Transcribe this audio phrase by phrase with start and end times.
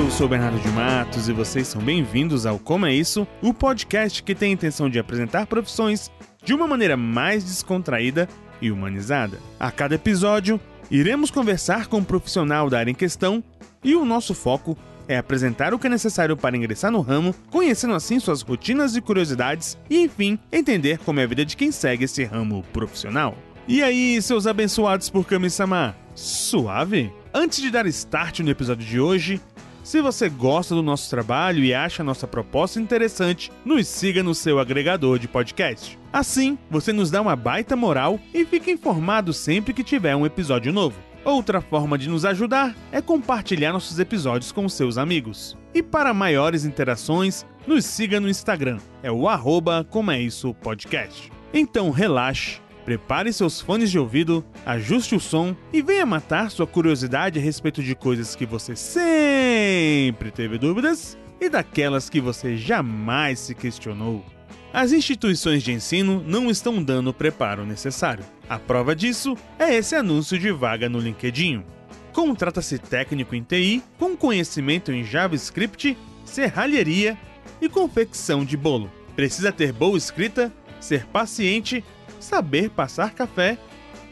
[0.00, 4.22] Eu sou Bernardo de Matos e vocês são bem-vindos ao Como é Isso, o podcast
[4.22, 6.10] que tem a intenção de apresentar profissões
[6.42, 8.26] de uma maneira mais descontraída
[8.62, 9.38] e humanizada.
[9.60, 10.58] A cada episódio,
[10.90, 13.44] iremos conversar com um profissional da área em questão
[13.84, 14.74] e o nosso foco
[15.06, 19.02] é apresentar o que é necessário para ingressar no ramo, conhecendo assim suas rotinas e
[19.02, 23.36] curiosidades e, enfim, entender como é a vida de quem segue esse ramo profissional.
[23.68, 25.94] E aí, seus abençoados por Kami-sama?
[26.14, 27.12] Suave?
[27.32, 29.40] Antes de dar start no episódio de hoje,
[29.82, 34.58] se você gosta do nosso trabalho e acha nossa proposta interessante, nos siga no seu
[34.58, 35.98] agregador de podcast.
[36.12, 40.72] Assim, você nos dá uma baita moral e fica informado sempre que tiver um episódio
[40.72, 40.98] novo.
[41.24, 45.56] Outra forma de nos ajudar é compartilhar nossos episódios com seus amigos.
[45.74, 51.30] E para maiores interações, nos siga no Instagram, é o arroba como é isso podcast.
[51.52, 57.38] Então relaxe, Prepare seus fones de ouvido, ajuste o som e venha matar sua curiosidade
[57.38, 63.54] a respeito de coisas que você sempre teve dúvidas e daquelas que você jamais se
[63.54, 64.24] questionou.
[64.72, 68.24] As instituições de ensino não estão dando o preparo necessário.
[68.48, 71.64] A prova disso é esse anúncio de vaga no LinkedIn.
[72.12, 77.18] Contrata-se técnico em TI com conhecimento em JavaScript, serralheria
[77.60, 78.90] e confecção de bolo.
[79.16, 81.84] Precisa ter boa escrita, ser paciente
[82.20, 83.58] saber passar café,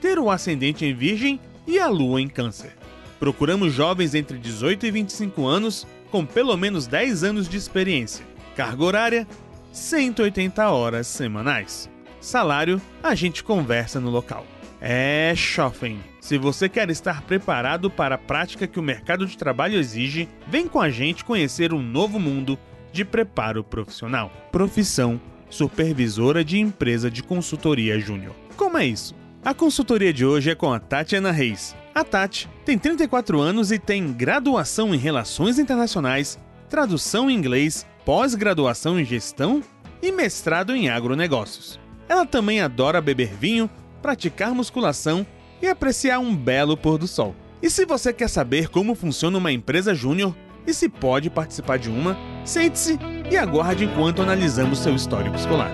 [0.00, 2.76] ter o ascendente em Virgem e a lua em Câncer.
[3.18, 8.24] Procuramos jovens entre 18 e 25 anos com pelo menos 10 anos de experiência.
[8.56, 9.28] Carga horária:
[9.72, 11.90] 180 horas semanais.
[12.20, 14.46] Salário: a gente conversa no local.
[14.80, 16.00] É, shopping.
[16.20, 20.68] Se você quer estar preparado para a prática que o mercado de trabalho exige, vem
[20.68, 22.58] com a gente conhecer um novo mundo
[22.92, 24.30] de preparo profissional.
[24.52, 25.20] Profissão
[25.50, 28.34] supervisora de empresa de consultoria júnior.
[28.56, 29.14] Como é isso?
[29.44, 31.74] A consultoria de hoje é com a Tatiana Reis.
[31.94, 36.38] A Tati tem 34 anos e tem graduação em Relações Internacionais,
[36.68, 39.62] tradução em inglês, pós-graduação em gestão
[40.02, 41.78] e mestrado em agronegócios.
[42.08, 43.68] Ela também adora beber vinho,
[44.00, 45.26] praticar musculação
[45.60, 47.34] e apreciar um belo pôr do sol.
[47.60, 50.34] E se você quer saber como funciona uma empresa júnior
[50.66, 52.16] e se pode participar de uma,
[52.48, 52.98] sente-se
[53.30, 55.70] e aguarde enquanto analisamos seu histórico escolar.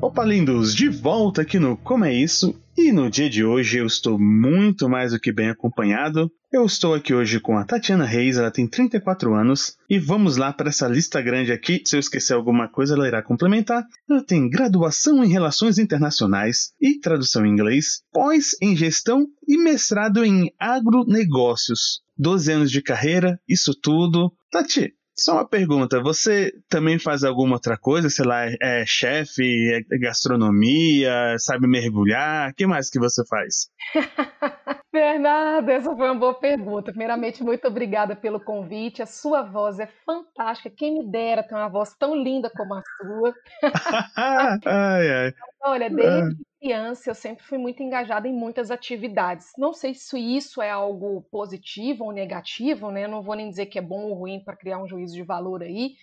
[0.00, 0.76] Opa, lindos!
[0.76, 2.54] De volta aqui no Como é Isso?
[2.76, 6.30] E no dia de hoje eu estou muito mais do que bem acompanhado.
[6.52, 10.52] Eu estou aqui hoje com a Tatiana Reis, ela tem 34 anos, e vamos lá
[10.52, 11.82] para essa lista grande aqui.
[11.84, 13.84] Se eu esquecer alguma coisa, ela irá complementar.
[14.08, 20.24] Ela tem graduação em Relações Internacionais e tradução em inglês, pós em gestão e mestrado
[20.24, 22.02] em agronegócios.
[22.16, 24.32] 12 anos de carreira, isso tudo.
[24.50, 28.08] Tati, só uma pergunta, você também faz alguma outra coisa?
[28.08, 32.50] Sei lá, é chefe, é gastronomia, sabe mergulhar?
[32.50, 33.68] O que mais que você faz?
[34.92, 36.90] Bernardo, essa foi uma boa pergunta.
[36.90, 39.02] Primeiramente, muito obrigada pelo convite.
[39.02, 40.70] A sua voz é fantástica.
[40.74, 43.34] Quem me dera ter uma voz tão linda como a sua.
[44.64, 45.34] ai, ai.
[45.62, 49.52] Olha, desde criança eu sempre fui muito engajada em muitas atividades.
[49.56, 53.06] Não sei se isso é algo positivo ou negativo, né?
[53.06, 55.62] não vou nem dizer que é bom ou ruim para criar um juízo de valor
[55.62, 55.94] aí,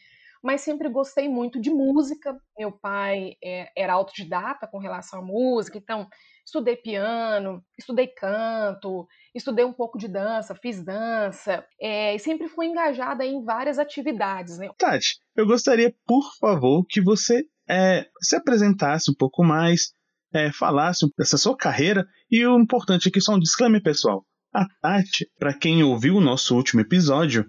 [0.41, 2.39] mas sempre gostei muito de música.
[2.57, 6.07] Meu pai é, era autodidata com relação à música, então
[6.45, 12.67] estudei piano, estudei canto, estudei um pouco de dança, fiz dança, é, e sempre fui
[12.67, 14.59] engajada em várias atividades.
[14.59, 14.69] Né?
[14.77, 19.94] Tati, eu gostaria, por favor, que você é, se apresentasse um pouco mais,
[20.35, 24.25] é, falasse dessa sua carreira e o importante aqui, só um disclaimer pessoal.
[24.53, 27.45] A Tati, para quem ouviu o nosso último episódio,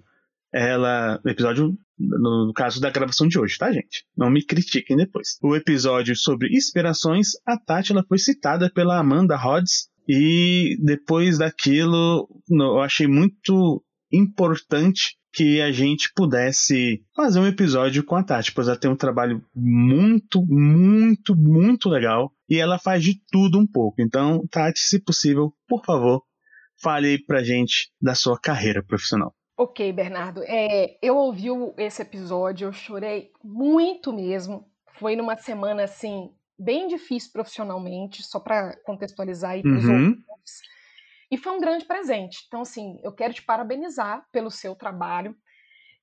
[0.53, 1.21] ela.
[1.27, 4.05] Episódio, no caso da gravação de hoje, tá, gente?
[4.17, 5.37] Não me critiquem depois.
[5.43, 9.89] O episódio sobre inspirações, a Tati ela foi citada pela Amanda Rhodes.
[10.09, 18.17] E depois daquilo, eu achei muito importante que a gente pudesse fazer um episódio com
[18.17, 23.21] a Tati, pois ela tem um trabalho muito, muito, muito legal e ela faz de
[23.31, 24.01] tudo um pouco.
[24.01, 26.23] Então, Tati, se possível, por favor,
[26.83, 29.35] fale pra gente da sua carreira profissional.
[29.59, 30.43] Ok, Bernardo.
[30.43, 34.65] É, eu ouvi esse episódio, eu chorei muito mesmo.
[34.99, 39.93] Foi numa semana assim bem difícil profissionalmente, só para contextualizar aí para os uhum.
[39.93, 40.63] ouvintes.
[41.31, 42.45] E foi um grande presente.
[42.47, 45.35] Então, assim, eu quero te parabenizar pelo seu trabalho.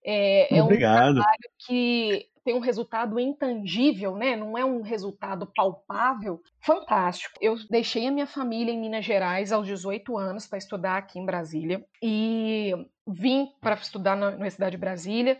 [0.05, 1.23] É, é um trabalho
[1.65, 4.35] que tem um resultado intangível, né?
[4.35, 6.41] Não é um resultado palpável.
[6.59, 7.33] Fantástico.
[7.39, 11.25] Eu deixei a minha família em Minas Gerais aos 18 anos para estudar aqui em
[11.25, 12.73] Brasília e
[13.07, 15.39] vim para estudar na Universidade de Brasília.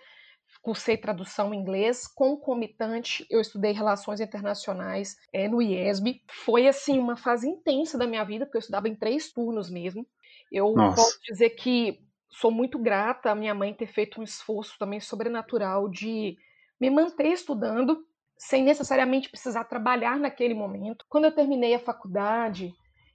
[0.63, 6.21] Cursei tradução em inglês, concomitante, eu estudei relações internacionais é, no IESB.
[6.45, 10.07] Foi, assim, uma fase intensa da minha vida, porque eu estudava em três turnos mesmo.
[10.50, 10.95] Eu Nossa.
[10.95, 12.00] posso dizer que
[12.30, 16.38] sou muito grata à minha mãe ter feito um esforço também sobrenatural de
[16.80, 18.07] me manter estudando
[18.38, 21.06] sem necessariamente precisar trabalhar naquele momento.
[21.10, 22.74] Quando eu terminei a faculdade,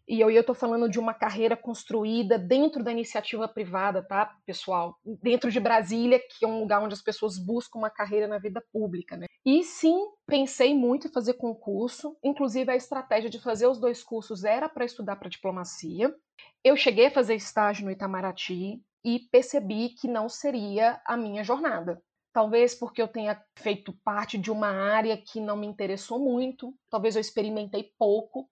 [0.09, 4.99] e eu estou falando de uma carreira construída dentro da iniciativa privada, tá, pessoal?
[5.23, 8.65] Dentro de Brasília, que é um lugar onde as pessoas buscam uma carreira na vida
[8.73, 9.27] pública, né?
[9.45, 14.45] E sim, pensei muito em fazer concurso, inclusive a estratégia de fazer os dois cursos
[14.45, 16.15] era para estudar para diplomacia.
[16.65, 22.03] Eu cheguei a fazer estágio no Itamaraty e percebi que não seria a minha jornada.
[22.33, 27.17] Talvez porque eu tenha feito parte de uma área que não me interessou muito, talvez
[27.17, 28.49] eu experimentei pouco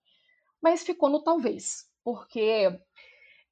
[0.61, 2.79] mas ficou no talvez, porque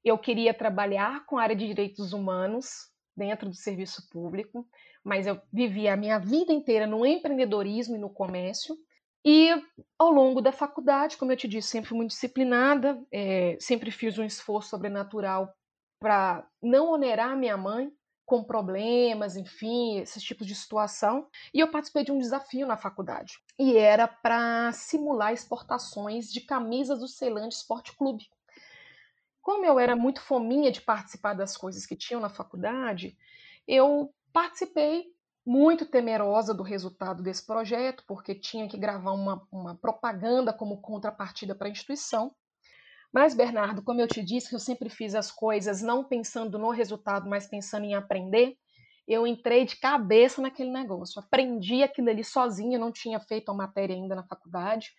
[0.04, 4.68] eu queria trabalhar com a área de direitos humanos dentro do serviço público,
[5.02, 8.76] mas eu vivia a minha vida inteira no empreendedorismo e no comércio.
[9.24, 9.50] E
[9.98, 14.18] ao longo da faculdade, como eu te disse, sempre fui muito disciplinada, é, sempre fiz
[14.18, 15.52] um esforço sobrenatural
[15.98, 17.90] para não onerar minha mãe,
[18.26, 21.28] com problemas, enfim, esses tipos de situação.
[21.54, 23.38] E eu participei de um desafio na faculdade.
[23.56, 28.28] E era para simular exportações de camisas do Ceilândia Esporte Clube.
[29.40, 33.16] Como eu era muito fominha de participar das coisas que tinham na faculdade,
[33.66, 35.14] eu participei
[35.46, 41.54] muito temerosa do resultado desse projeto, porque tinha que gravar uma, uma propaganda como contrapartida
[41.54, 42.34] para a instituição.
[43.16, 47.26] Mas, Bernardo, como eu te disse, eu sempre fiz as coisas não pensando no resultado,
[47.30, 48.58] mas pensando em aprender.
[49.08, 51.18] Eu entrei de cabeça naquele negócio.
[51.18, 54.90] Aprendi aquilo ali sozinha, não tinha feito a matéria ainda na faculdade.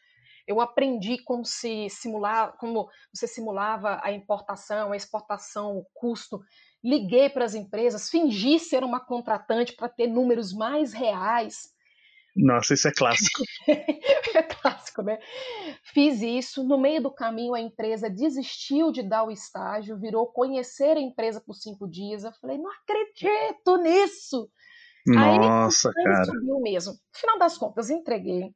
[0.47, 6.41] Eu aprendi como se simular, como você simulava a importação, a exportação, o custo.
[6.83, 11.71] Liguei para as empresas, fingi ser uma contratante para ter números mais reais.
[12.35, 13.43] Nossa, isso é clássico.
[13.67, 15.19] é clássico, né?
[15.83, 16.63] Fiz isso.
[16.63, 21.41] No meio do caminho, a empresa desistiu de dar o estágio, virou conhecer a empresa
[21.41, 22.23] por cinco dias.
[22.23, 24.49] Eu falei, não acredito nisso.
[25.05, 26.25] Nossa, Aí, cara.
[26.25, 26.93] subiu mesmo.
[26.93, 28.53] No final das contas, entreguei.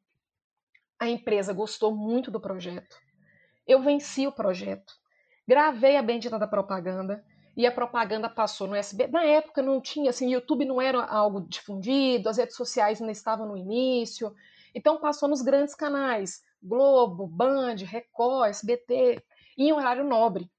[0.99, 2.95] A empresa gostou muito do projeto.
[3.65, 4.93] Eu venci o projeto.
[5.47, 7.23] Gravei a bendita da propaganda
[7.55, 9.07] e a propaganda passou no SB.
[9.07, 13.47] Na época não tinha, assim, YouTube não era algo difundido, as redes sociais ainda estavam
[13.47, 14.33] no início,
[14.73, 19.23] então passou nos grandes canais, Globo, Band, Record, SBT,
[19.57, 20.49] em horário nobre.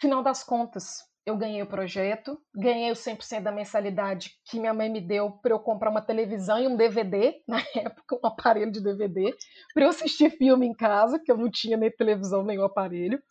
[0.00, 4.90] Final das contas, eu ganhei o projeto, ganhei o 100% da mensalidade que minha mãe
[4.90, 8.80] me deu para eu comprar uma televisão e um DVD, na época, um aparelho de
[8.80, 9.32] DVD,
[9.72, 13.22] para eu assistir filme em casa, que eu não tinha nem televisão nem o aparelho.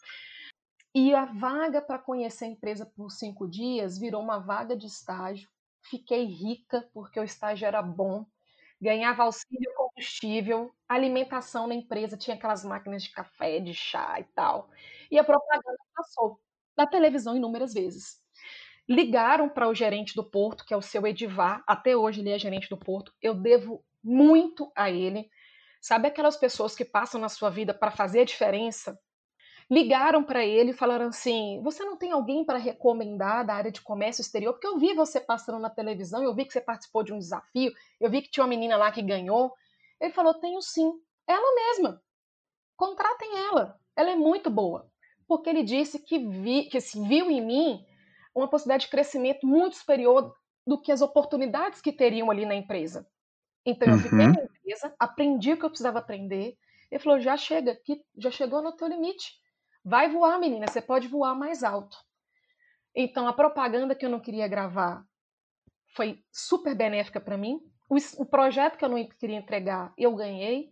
[0.94, 5.50] E a vaga para conhecer a empresa por cinco dias virou uma vaga de estágio.
[5.90, 8.26] Fiquei rica porque o estágio era bom,
[8.82, 14.70] ganhava auxílio combustível, alimentação na empresa, tinha aquelas máquinas de café, de chá e tal.
[15.12, 16.40] E a propaganda passou
[16.78, 18.20] na televisão inúmeras vezes.
[18.90, 22.40] Ligaram para o gerente do Porto, que é o seu Edivar, até hoje ele é
[22.40, 23.14] gerente do Porto.
[23.22, 25.30] Eu devo muito a ele.
[25.82, 28.98] Sabe aquelas pessoas que passam na sua vida para fazer a diferença?
[29.72, 33.82] Ligaram para ele e falaram assim: Você não tem alguém para recomendar da área de
[33.82, 34.52] comércio exterior?
[34.52, 37.72] Porque eu vi você passando na televisão, eu vi que você participou de um desafio,
[38.00, 39.54] eu vi que tinha uma menina lá que ganhou.
[40.00, 40.92] Ele falou: Tenho sim.
[41.26, 42.02] Ela mesma.
[42.76, 43.80] Contratem ela.
[43.96, 44.92] Ela é muito boa.
[45.28, 47.86] Porque ele disse que, vi, que se viu em mim
[48.36, 50.36] uma possibilidade de crescimento muito superior
[50.68, 53.08] do que as oportunidades que teriam ali na empresa.
[53.66, 54.34] Então eu fiquei uhum.
[54.34, 56.58] na empresa, aprendi o que eu precisava aprender.
[56.92, 59.41] Ele falou: já chega, que já chegou no teu limite.
[59.84, 61.98] Vai voar, menina, você pode voar mais alto.
[62.96, 65.04] Então, a propaganda que eu não queria gravar
[65.96, 67.60] foi super benéfica para mim.
[67.90, 70.72] O, o, projeto que eu não queria entregar, eu ganhei.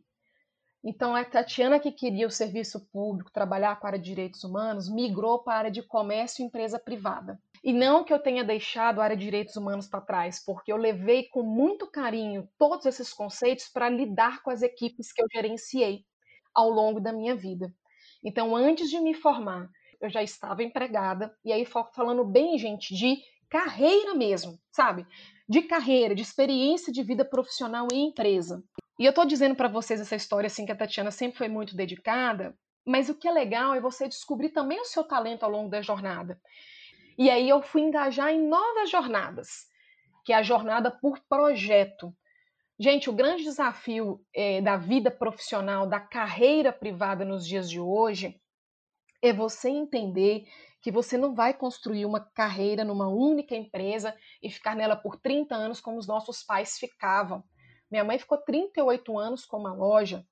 [0.83, 4.89] Então, a Tatiana, que queria o serviço público, trabalhar com a área de direitos humanos,
[4.89, 7.37] migrou para a área de comércio e empresa privada.
[7.63, 10.77] E não que eu tenha deixado a área de direitos humanos para trás, porque eu
[10.77, 16.05] levei com muito carinho todos esses conceitos para lidar com as equipes que eu gerenciei
[16.53, 17.73] ao longo da minha vida.
[18.23, 19.69] Então, antes de me formar,
[20.01, 23.17] eu já estava empregada, e aí falando bem, gente, de
[23.49, 25.05] carreira mesmo, sabe?
[25.47, 28.63] De carreira, de experiência de vida profissional em empresa.
[28.99, 31.75] E eu tô dizendo para vocês essa história assim que a Tatiana sempre foi muito
[31.75, 35.69] dedicada, mas o que é legal é você descobrir também o seu talento ao longo
[35.69, 36.39] da jornada.
[37.17, 39.67] E aí eu fui engajar em novas jornadas,
[40.23, 42.13] que é a jornada por projeto.
[42.81, 48.39] Gente, o grande desafio é, da vida profissional, da carreira privada nos dias de hoje,
[49.21, 50.45] é você entender
[50.81, 55.53] que você não vai construir uma carreira numa única empresa e ficar nela por 30
[55.53, 57.43] anos como os nossos pais ficavam.
[57.91, 60.25] Minha mãe ficou 38 anos com uma loja.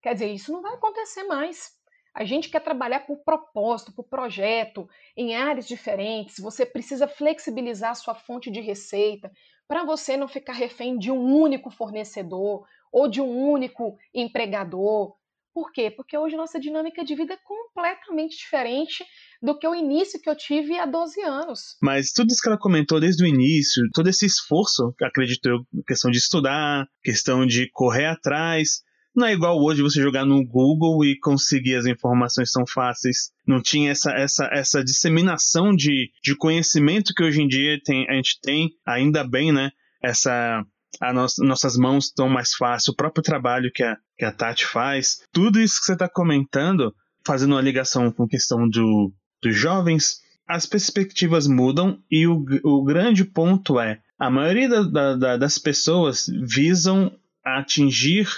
[0.00, 1.72] Quer dizer, isso não vai acontecer mais.
[2.14, 6.38] A gente quer trabalhar por propósito, por projeto, em áreas diferentes.
[6.38, 9.30] Você precisa flexibilizar a sua fonte de receita
[9.72, 15.14] para você não ficar refém de um único fornecedor ou de um único empregador.
[15.54, 15.90] Por quê?
[15.90, 19.02] Porque hoje nossa dinâmica de vida é completamente diferente
[19.40, 21.78] do que o início que eu tive há 12 anos.
[21.80, 26.10] Mas tudo isso que ela comentou desde o início, todo esse esforço, acredito eu, questão
[26.10, 28.82] de estudar, questão de correr atrás,
[29.14, 33.30] não é igual hoje você jogar no Google e conseguir as informações tão fáceis.
[33.46, 38.14] Não tinha essa, essa, essa disseminação de, de conhecimento que hoje em dia tem, a
[38.14, 39.70] gente tem, ainda bem, né?
[40.02, 40.64] Essa,
[41.00, 44.64] a no, nossas mãos estão mais fácil, o próprio trabalho que a, que a Tati
[44.64, 45.18] faz.
[45.32, 50.20] Tudo isso que você está comentando, fazendo uma ligação com a questão do, dos jovens,
[50.48, 56.26] as perspectivas mudam e o, o grande ponto é a maioria da, da, das pessoas
[56.44, 57.12] visam
[57.44, 58.28] atingir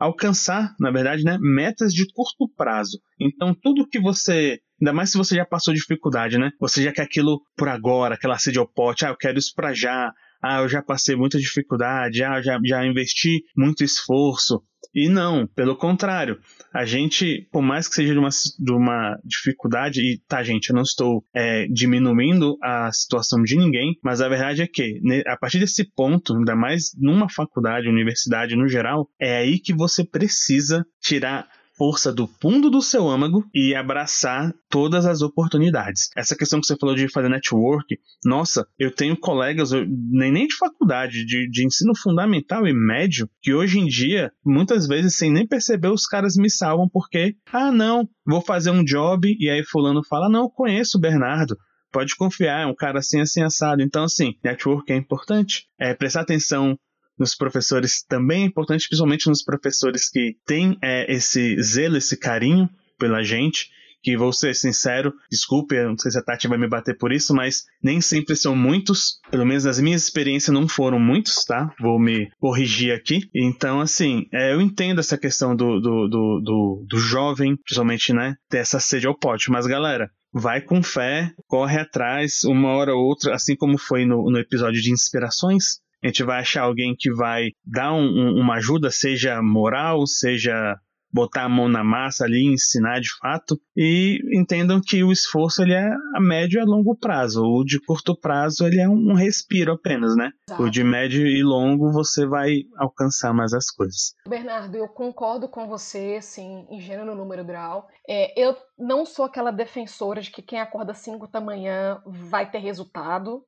[0.00, 2.98] alcançar, na verdade, né, metas de curto prazo.
[3.20, 6.52] Então, tudo que você Ainda mais se você já passou dificuldade, né?
[6.58, 9.04] Você já quer aquilo por agora, aquela sede ao pote.
[9.04, 10.10] Ah, eu quero isso para já.
[10.42, 12.24] Ah, eu já passei muita dificuldade.
[12.24, 14.62] Ah, já, já investi muito esforço.
[14.94, 16.38] E não, pelo contrário,
[16.74, 20.76] a gente, por mais que seja de uma, de uma dificuldade, e tá, gente, eu
[20.76, 25.58] não estou é, diminuindo a situação de ninguém, mas a verdade é que, a partir
[25.60, 31.48] desse ponto, ainda mais numa faculdade, universidade no geral, é aí que você precisa tirar
[31.80, 36.10] força do fundo do seu âmago e abraçar todas as oportunidades.
[36.14, 40.56] Essa questão que você falou de fazer network, nossa, eu tenho colegas, nem, nem de
[40.56, 45.46] faculdade, de, de ensino fundamental e médio, que hoje em dia, muitas vezes, sem nem
[45.46, 50.04] perceber, os caras me salvam porque, ah, não, vou fazer um job, e aí fulano
[50.04, 51.56] fala, não, eu conheço o Bernardo,
[51.90, 53.80] pode confiar, é um cara assim, assim, assado.
[53.80, 55.64] Então, assim, network é importante.
[55.78, 56.78] É prestar atenção
[57.20, 62.68] nos professores também é importante, principalmente nos professores que têm é, esse zelo, esse carinho
[62.98, 63.68] pela gente.
[64.02, 67.34] Que vou ser sincero, desculpe, não sei se a Tati vai me bater por isso,
[67.34, 69.20] mas nem sempre são muitos.
[69.30, 71.70] Pelo menos nas minhas experiências não foram muitos, tá?
[71.78, 73.28] Vou me corrigir aqui.
[73.34, 78.36] Então, assim, é, eu entendo essa questão do, do, do, do, do jovem, principalmente, né?
[78.48, 79.50] Ter essa sede ao pote.
[79.50, 84.30] Mas, galera, vai com fé, corre atrás, uma hora ou outra, assim como foi no,
[84.30, 88.54] no episódio de inspirações, a gente vai achar alguém que vai dar um, um, uma
[88.54, 90.78] ajuda, seja moral, seja
[91.12, 95.74] botar a mão na massa ali, ensinar de fato, e entendam que o esforço ele
[95.74, 97.42] é a médio e a longo prazo.
[97.42, 100.30] O de curto prazo ele é um respiro apenas, né?
[100.48, 100.62] Exato.
[100.62, 104.14] O de médio e longo você vai alcançar mais as coisas.
[104.28, 107.88] Bernardo, eu concordo com você, assim, em gênero, número, grau.
[108.08, 112.58] É, eu não sou aquela defensora de que quem acorda 5 da manhã vai ter
[112.58, 113.46] resultado,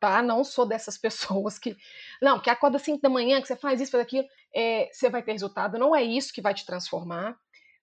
[0.00, 0.22] tá?
[0.22, 1.76] Não sou dessas pessoas que.
[2.20, 5.22] Não, que acorda 5 da manhã, que você faz isso, faz aquilo, é, você vai
[5.22, 5.78] ter resultado.
[5.78, 7.36] Não é isso que vai te transformar,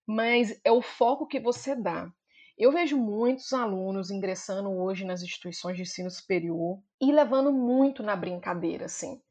[0.05, 2.11] mas é o foco que você dá.
[2.57, 8.15] Eu vejo muitos alunos ingressando hoje nas instituições de ensino superior e levando muito na
[8.17, 9.21] brincadeira, assim.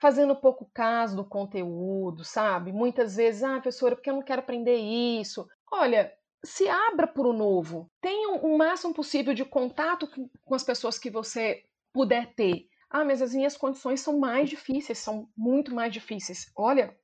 [0.00, 2.72] Fazendo pouco caso do conteúdo, sabe?
[2.72, 5.46] Muitas vezes, ah, professora, porque eu não quero aprender isso.
[5.70, 6.12] Olha,
[6.44, 7.90] se abra para o novo.
[8.00, 10.08] Tenha o máximo possível de contato
[10.44, 12.66] com as pessoas que você puder ter.
[12.90, 16.50] Ah, mas as minhas condições são mais difíceis, são muito mais difíceis.
[16.56, 16.96] Olha,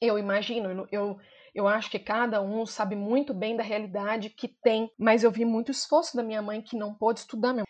[0.00, 1.18] eu imagino, eu,
[1.54, 5.44] eu acho que cada um sabe muito bem da realidade que tem, mas eu vi
[5.44, 7.52] muito esforço da minha mãe que não pôde estudar.
[7.52, 7.64] Minha...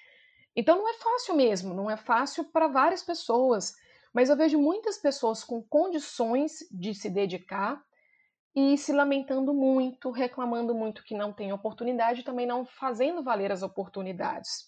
[0.54, 3.72] Então não é fácil mesmo, não é fácil para várias pessoas,
[4.12, 7.82] mas eu vejo muitas pessoas com condições de se dedicar
[8.54, 13.62] e se lamentando muito, reclamando muito que não tem oportunidade, também não fazendo valer as
[13.62, 14.66] oportunidades.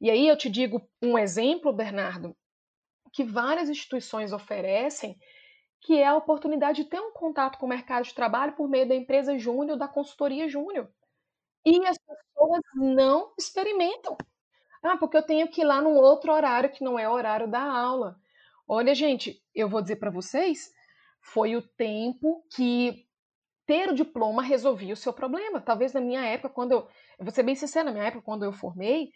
[0.00, 2.36] E aí eu te digo um exemplo, Bernardo,
[3.12, 5.18] que várias instituições oferecem,
[5.80, 8.88] que é a oportunidade de ter um contato com o mercado de trabalho por meio
[8.88, 10.90] da empresa júnior, da consultoria júnior.
[11.64, 14.16] E as pessoas não experimentam.
[14.82, 17.48] Ah, porque eu tenho que ir lá num outro horário que não é o horário
[17.48, 18.16] da aula.
[18.68, 20.72] Olha, gente, eu vou dizer para vocês,
[21.32, 23.06] foi o tempo que
[23.66, 25.60] ter o diploma resolvia o seu problema.
[25.60, 26.88] Talvez na minha época, quando eu.
[27.18, 29.10] vou ser bem sincera, na minha época, quando eu formei,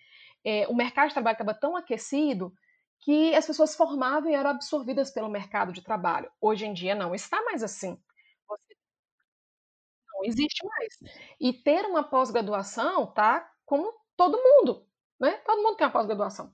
[0.44, 2.52] é, o mercado de trabalho estava tão aquecido
[3.00, 6.30] que as pessoas formavam e eram absorvidas pelo mercado de trabalho.
[6.40, 7.98] Hoje em dia não está mais assim.
[10.12, 10.98] Não existe mais.
[11.40, 14.86] E ter uma pós-graduação tá como todo mundo,
[15.18, 15.32] né?
[15.44, 16.52] Todo mundo tem uma pós-graduação.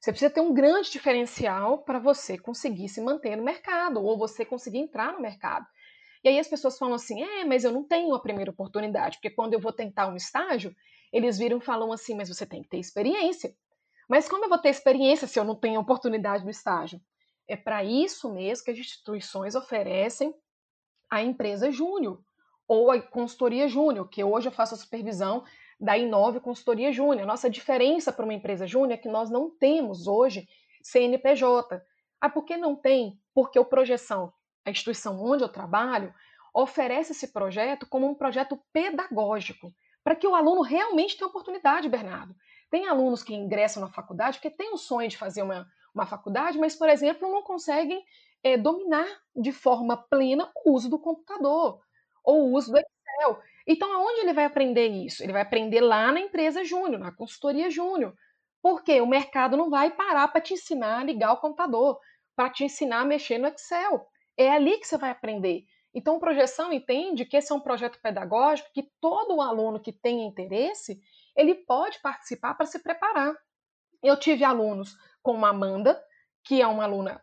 [0.00, 4.46] Você precisa ter um grande diferencial para você conseguir se manter no mercado ou você
[4.46, 5.66] conseguir entrar no mercado.
[6.24, 9.30] E aí as pessoas falam assim: é, mas eu não tenho a primeira oportunidade, porque
[9.30, 10.74] quando eu vou tentar um estágio,
[11.12, 13.54] eles viram e falam assim: mas você tem que ter experiência.
[14.08, 17.00] Mas como eu vou ter experiência se eu não tenho oportunidade do estágio?
[17.46, 20.34] É para isso mesmo que as instituições oferecem
[21.10, 22.22] a empresa júnior
[22.66, 25.44] ou a consultoria júnior, que hoje eu faço a supervisão
[25.80, 27.26] da Inove Consultoria Júnior.
[27.26, 30.46] Nossa diferença para uma empresa júnior é que nós não temos hoje
[30.82, 31.82] CNPJ.
[32.20, 33.18] Ah, por que não tem?
[33.32, 34.32] Porque o Projeção,
[34.64, 36.14] a instituição onde eu trabalho,
[36.52, 39.72] oferece esse projeto como um projeto pedagógico,
[40.04, 42.34] para que o aluno realmente tenha oportunidade, Bernardo.
[42.70, 46.58] Tem alunos que ingressam na faculdade porque têm o sonho de fazer uma, uma faculdade,
[46.58, 48.04] mas, por exemplo, não conseguem
[48.42, 51.80] é, dominar de forma plena o uso do computador
[52.22, 53.42] ou o uso do Excel.
[53.72, 55.22] Então, aonde ele vai aprender isso?
[55.22, 58.16] Ele vai aprender lá na empresa júnior, na consultoria júnior.
[58.60, 62.00] Porque o mercado não vai parar para te ensinar a ligar o computador,
[62.34, 64.08] para te ensinar a mexer no Excel.
[64.36, 65.66] É ali que você vai aprender.
[65.94, 70.26] Então, o Projeção entende que esse é um projeto pedagógico que todo aluno que tem
[70.26, 71.00] interesse,
[71.36, 73.32] ele pode participar para se preparar.
[74.02, 76.02] Eu tive alunos como a Amanda,
[76.42, 77.22] que é uma aluna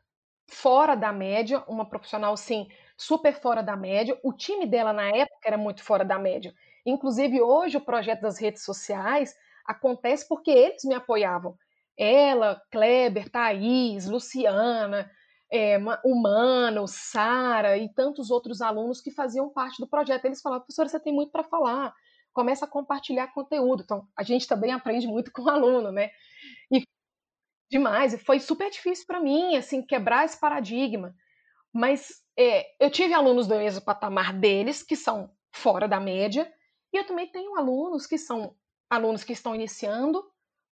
[0.50, 4.20] fora da média, uma profissional, sim, super fora da média.
[4.24, 6.54] O time dela na época era muito fora da média.
[6.86, 9.36] Inclusive, hoje, o projeto das redes sociais
[9.66, 11.56] acontece porque eles me apoiavam.
[11.98, 15.10] Ela, Kleber, Thaís, Luciana,
[15.52, 20.26] é, Humano, Sara e tantos outros alunos que faziam parte do projeto.
[20.26, 21.94] Eles falavam, professora, você tem muito para falar,
[22.34, 23.84] começa a compartilhar conteúdo.
[23.84, 26.10] Então, a gente também aprende muito com o aluno, né?
[26.72, 26.84] E
[27.70, 31.16] demais, e foi super difícil para mim, assim, quebrar esse paradigma.
[31.74, 36.52] Mas é, eu tive alunos do mesmo patamar deles, que são fora da média,
[36.94, 38.56] e eu também tenho alunos que são
[38.90, 40.24] alunos que estão iniciando,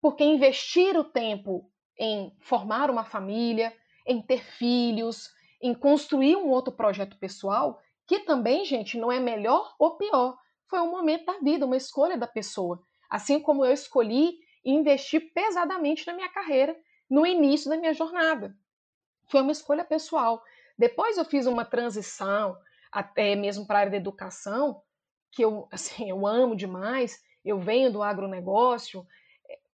[0.01, 1.69] porque investir o tempo
[1.99, 3.73] em formar uma família,
[4.05, 9.73] em ter filhos, em construir um outro projeto pessoal, que também, gente, não é melhor
[9.79, 10.37] ou pior.
[10.67, 12.81] Foi um momento da vida, uma escolha da pessoa.
[13.09, 16.75] Assim como eu escolhi investir pesadamente na minha carreira
[17.09, 18.55] no início da minha jornada.
[19.27, 20.43] Foi uma escolha pessoal.
[20.77, 22.57] Depois eu fiz uma transição,
[22.91, 24.81] até mesmo para a área da educação,
[25.31, 29.05] que eu, assim, eu amo demais, eu venho do agronegócio,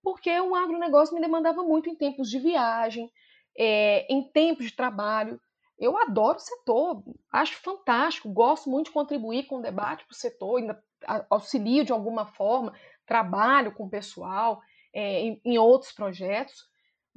[0.02, 3.10] porque o agronegócio me demandava muito em tempos de viagem,
[3.56, 5.40] é, em tempos de trabalho.
[5.78, 10.16] Eu adoro o setor, acho fantástico, gosto muito de contribuir com o debate para o
[10.16, 10.82] setor, ainda
[11.30, 12.74] auxilio de alguma forma,
[13.06, 14.60] trabalho com o pessoal
[14.92, 16.69] é, em, em outros projetos,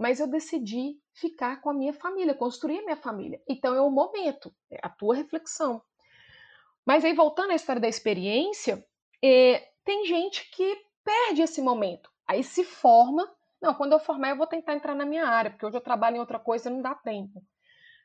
[0.04, 3.42] mas eu decidi ficar com a minha família, construir a minha família.
[3.48, 5.82] Então é o momento, é a tua reflexão.
[6.86, 8.86] Mas aí, voltando à história da experiência,
[9.24, 12.10] é, tem gente que perde esse momento.
[12.28, 13.34] Aí se forma.
[13.62, 16.18] Não, quando eu formar, eu vou tentar entrar na minha área, porque hoje eu trabalho
[16.18, 17.42] em outra coisa e não dá tempo.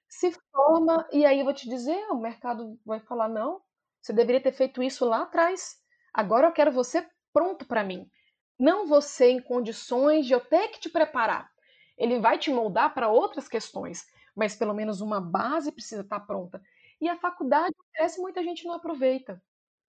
[0.08, 3.60] Se forma, e aí eu vou te dizer: o mercado vai falar, não,
[4.00, 5.78] você deveria ter feito isso lá atrás.
[6.14, 8.08] Agora eu quero você pronto para mim.
[8.56, 11.50] Não você em condições de eu ter que te preparar.
[11.98, 16.26] Ele vai te moldar para outras questões, mas pelo menos uma base precisa estar tá
[16.26, 16.62] pronta.
[17.00, 19.40] E a faculdade oferece, muita gente não aproveita.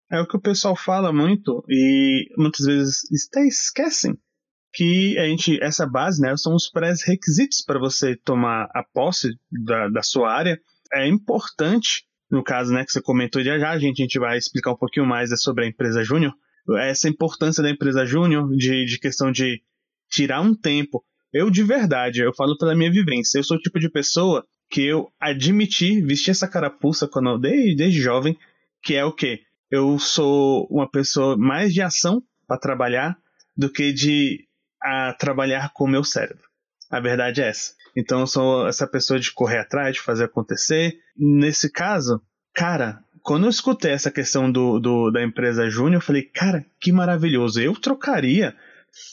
[0.09, 4.17] É o que o pessoal fala muito e muitas vezes até esquecem
[4.73, 9.89] que a gente essa base, né, são os pré-requisitos para você tomar a posse da,
[9.89, 10.59] da sua área.
[10.93, 14.37] É importante, no caso, né, que você comentou já já, a gente, a gente vai
[14.37, 16.33] explicar um pouquinho mais sobre a empresa júnior,
[16.79, 19.61] essa importância da empresa júnior de, de questão de
[20.09, 21.03] tirar um tempo.
[21.33, 24.85] Eu de verdade, eu falo pela minha vivência, eu sou o tipo de pessoa que
[24.85, 28.37] eu admiti vestir essa carapuça quando eu, desde, desde jovem,
[28.83, 29.41] que é o quê?
[29.69, 33.17] Eu sou uma pessoa mais de ação para trabalhar
[33.55, 34.45] do que de
[34.81, 36.43] a trabalhar com o meu cérebro.
[36.89, 37.73] A verdade é essa.
[37.95, 40.97] Então eu sou essa pessoa de correr atrás, de fazer acontecer.
[41.17, 42.21] Nesse caso,
[42.53, 46.91] cara, quando eu escutei essa questão do, do da empresa Júnior, eu falei, cara, que
[46.91, 47.59] maravilhoso.
[47.59, 48.55] Eu trocaria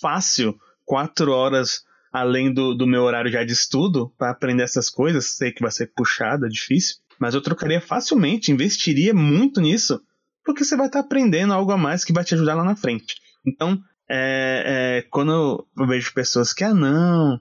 [0.00, 1.82] fácil quatro horas
[2.14, 5.32] além do, do meu horário já de estudo para aprender essas coisas.
[5.36, 10.00] Sei que vai ser puxado, é difícil, mas eu trocaria facilmente, investiria muito nisso,
[10.44, 12.76] porque você vai estar tá aprendendo algo a mais que vai te ajudar lá na
[12.76, 13.16] frente.
[13.44, 13.76] Então,
[14.08, 17.40] é, é, quando eu vejo pessoas que, ah, não,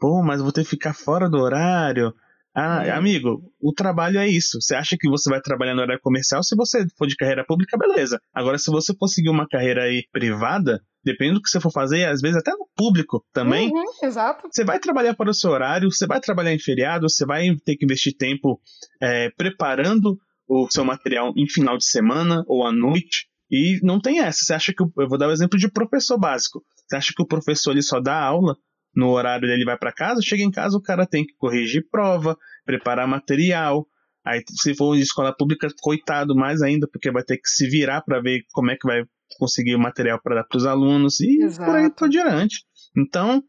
[0.00, 2.14] pô, mas vou ter que ficar fora do horário.
[2.56, 2.90] Ah, é.
[2.90, 4.58] amigo, o trabalho é isso.
[4.62, 6.42] Você acha que você vai trabalhar no horário comercial?
[6.42, 8.18] Se você for de carreira pública, beleza.
[8.32, 12.06] Agora, se você for seguir uma carreira aí privada, dependendo do que você for fazer,
[12.06, 13.70] às vezes até no público também.
[13.70, 14.48] Uhum, exato.
[14.50, 17.76] Você vai trabalhar para o seu horário, você vai trabalhar em feriado, você vai ter
[17.76, 18.58] que investir tempo
[19.02, 23.26] é, preparando o seu material em final de semana ou à noite.
[23.50, 24.44] E não tem essa.
[24.44, 24.82] Você acha que.
[24.82, 26.64] Eu vou dar o um exemplo de professor básico.
[26.86, 28.56] Você acha que o professor ele só dá aula
[28.96, 30.22] no horário dele vai para casa?
[30.22, 33.86] Chega em casa, o cara tem que corrigir prova, preparar material,
[34.26, 38.00] Aí, se for de escola pública, coitado mais ainda, porque vai ter que se virar
[38.00, 39.04] para ver como é que vai
[39.38, 41.70] conseguir o material para dar para os alunos e Exato.
[41.70, 42.64] por aí por diante.
[42.96, 43.40] Então,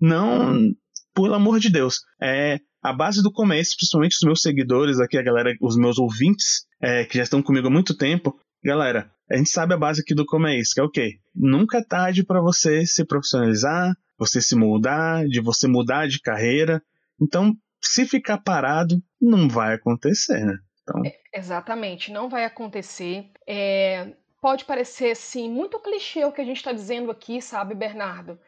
[0.00, 0.72] não,
[1.14, 5.22] pelo amor de Deus, é a base do começo, principalmente os meus seguidores aqui, a
[5.22, 8.34] galera, os meus ouvintes, é, que já estão comigo há muito tempo,
[8.64, 11.18] galera, a gente sabe a base aqui do como é isso, que é o quê?
[11.34, 16.80] Nunca é tarde para você se profissionalizar, você se mudar, de você mudar de carreira.
[17.20, 20.56] Então, se ficar parado, não vai acontecer, né?
[20.82, 21.02] Então...
[21.04, 23.30] É, exatamente, não vai acontecer.
[23.46, 28.38] É, pode parecer, assim, muito clichê o que a gente está dizendo aqui, sabe, Bernardo?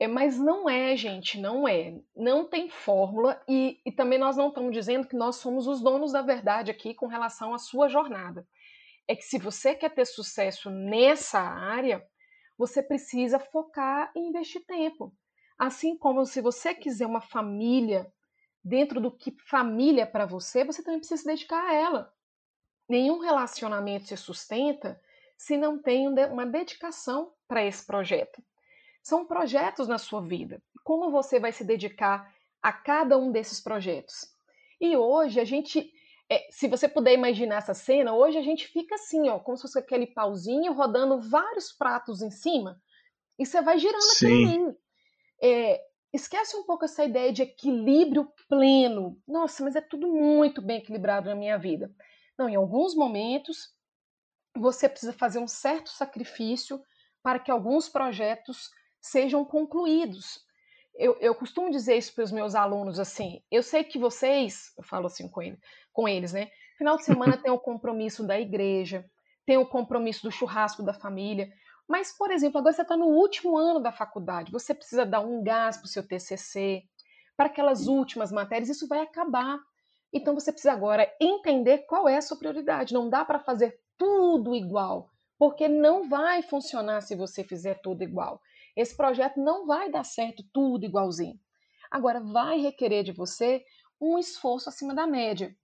[0.00, 1.94] É, mas não é, gente, não é.
[2.16, 6.12] Não tem fórmula e, e também nós não estamos dizendo que nós somos os donos
[6.12, 8.46] da verdade aqui com relação à sua jornada.
[9.06, 12.02] É que se você quer ter sucesso nessa área,
[12.56, 15.12] você precisa focar e investir tempo.
[15.58, 18.12] Assim como se você quiser uma família
[18.62, 22.14] dentro do que família é para você, você também precisa se dedicar a ela.
[22.88, 25.00] Nenhum relacionamento se sustenta
[25.36, 28.42] se não tem uma dedicação para esse projeto.
[29.02, 30.62] São projetos na sua vida.
[30.82, 34.32] Como você vai se dedicar a cada um desses projetos?
[34.80, 35.92] E hoje a gente,
[36.30, 39.62] é, se você puder imaginar essa cena, hoje a gente fica assim, ó, como se
[39.62, 42.80] fosse aquele pauzinho rodando vários pratos em cima
[43.38, 44.76] e você vai girando aquilo
[45.42, 45.80] é,
[46.12, 49.20] esquece um pouco essa ideia de equilíbrio pleno.
[49.26, 51.92] Nossa, mas é tudo muito bem equilibrado na minha vida.
[52.38, 53.74] Não, em alguns momentos
[54.56, 56.80] você precisa fazer um certo sacrifício
[57.22, 60.44] para que alguns projetos sejam concluídos.
[60.94, 63.42] Eu, eu costumo dizer isso para os meus alunos assim.
[63.50, 65.58] Eu sei que vocês, eu falo assim com, ele,
[65.94, 66.50] com eles, né?
[66.76, 69.08] Final de semana tem o compromisso da igreja,
[69.46, 71.50] tem o compromisso do churrasco da família.
[71.88, 75.42] Mas, por exemplo, agora você está no último ano da faculdade, você precisa dar um
[75.42, 76.82] gás para o seu TCC,
[77.36, 79.58] para aquelas últimas matérias, isso vai acabar.
[80.12, 82.94] Então você precisa agora entender qual é a sua prioridade.
[82.94, 88.40] Não dá para fazer tudo igual, porque não vai funcionar se você fizer tudo igual.
[88.76, 91.38] Esse projeto não vai dar certo tudo igualzinho.
[91.90, 93.64] Agora, vai requerer de você
[94.00, 95.54] um esforço acima da média.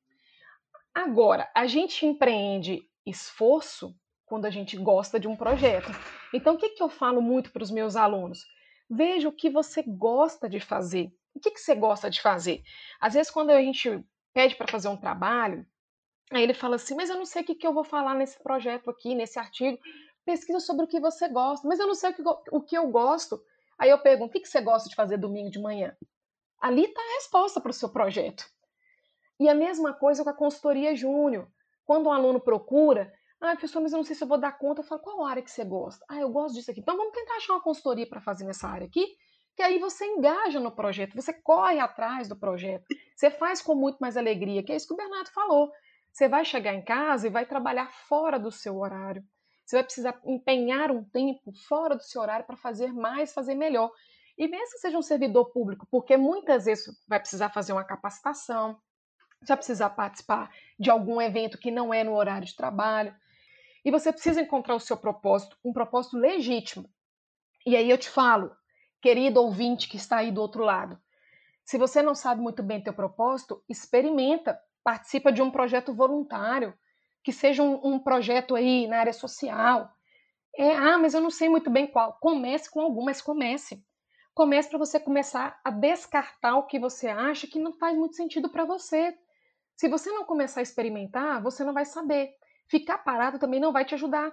[0.94, 3.94] Agora, a gente empreende esforço
[4.26, 5.90] quando a gente gosta de um projeto.
[6.32, 8.44] Então, o que, que eu falo muito para os meus alunos?
[8.88, 11.12] Veja o que você gosta de fazer.
[11.34, 12.62] O que, que você gosta de fazer?
[13.00, 15.66] Às vezes, quando a gente pede para fazer um trabalho,
[16.32, 18.40] aí ele fala assim: Mas eu não sei o que, que eu vou falar nesse
[18.42, 19.78] projeto aqui, nesse artigo
[20.24, 21.66] pesquisa sobre o que você gosta.
[21.66, 22.22] Mas eu não sei o que,
[22.52, 23.42] o que eu gosto.
[23.78, 25.96] Aí eu pergunto: o que você gosta de fazer domingo de manhã?
[26.60, 28.44] Ali está a resposta para o seu projeto.
[29.40, 31.48] E a mesma coisa com a consultoria júnior.
[31.86, 34.82] Quando um aluno procura, ah, professor, mas eu não sei se eu vou dar conta.
[34.82, 36.04] Eu falo, qual área que você gosta?
[36.10, 36.80] Ah, eu gosto disso aqui.
[36.80, 39.06] Então vamos tentar achar uma consultoria para fazer nessa área aqui,
[39.56, 42.84] que aí você engaja no projeto, você corre atrás do projeto,
[43.16, 45.70] você faz com muito mais alegria, que é isso que o Bernardo falou.
[46.12, 49.24] Você vai chegar em casa e vai trabalhar fora do seu horário.
[49.64, 53.90] Você vai precisar empenhar um tempo fora do seu horário para fazer mais, fazer melhor.
[54.36, 58.76] E mesmo que seja um servidor público, porque muitas vezes vai precisar fazer uma capacitação,
[59.46, 63.14] vai precisar participar de algum evento que não é no horário de trabalho.
[63.84, 66.88] E você precisa encontrar o seu propósito, um propósito legítimo.
[67.66, 68.54] E aí eu te falo,
[69.00, 71.00] querido ouvinte que está aí do outro lado,
[71.64, 76.74] se você não sabe muito bem teu propósito, experimenta, participa de um projeto voluntário,
[77.22, 79.88] que seja um, um projeto aí na área social.
[80.56, 82.18] É, ah, mas eu não sei muito bem qual.
[82.20, 83.84] Comece com algum, mas comece.
[84.34, 88.50] Comece para você começar a descartar o que você acha que não faz muito sentido
[88.50, 89.16] para você.
[89.80, 92.34] Se você não começar a experimentar, você não vai saber.
[92.68, 94.30] Ficar parado também não vai te ajudar.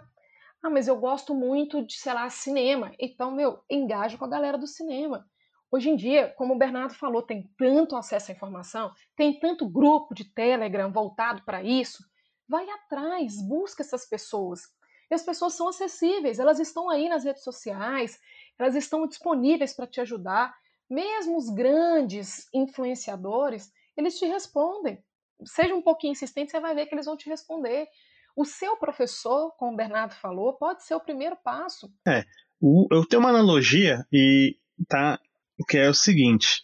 [0.61, 2.91] Ah, mas eu gosto muito de, sei lá, cinema.
[2.99, 5.25] Então, meu, engaja com a galera do cinema.
[5.71, 10.13] Hoje em dia, como o Bernardo falou, tem tanto acesso à informação, tem tanto grupo
[10.13, 12.03] de Telegram voltado para isso
[12.45, 14.63] Vai atrás, busca essas pessoas.
[15.09, 18.19] E as pessoas são acessíveis, elas estão aí nas redes sociais,
[18.59, 20.53] elas estão disponíveis para te ajudar.
[20.89, 25.01] Mesmo os grandes influenciadores, eles te respondem.
[25.45, 27.87] Seja um pouquinho insistente, você vai ver que eles vão te responder.
[28.35, 31.91] O seu professor, como o Bernardo falou, pode ser o primeiro passo.
[32.07, 32.23] É,
[32.91, 35.19] eu tenho uma analogia e tá
[35.67, 36.61] que é o seguinte: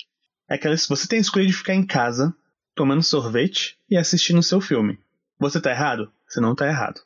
[0.50, 2.36] é que você tem a escolha de ficar em casa
[2.76, 5.00] tomando sorvete e assistindo o seu filme.
[5.40, 6.12] Você tá errado?
[6.28, 7.02] Você não tá errado.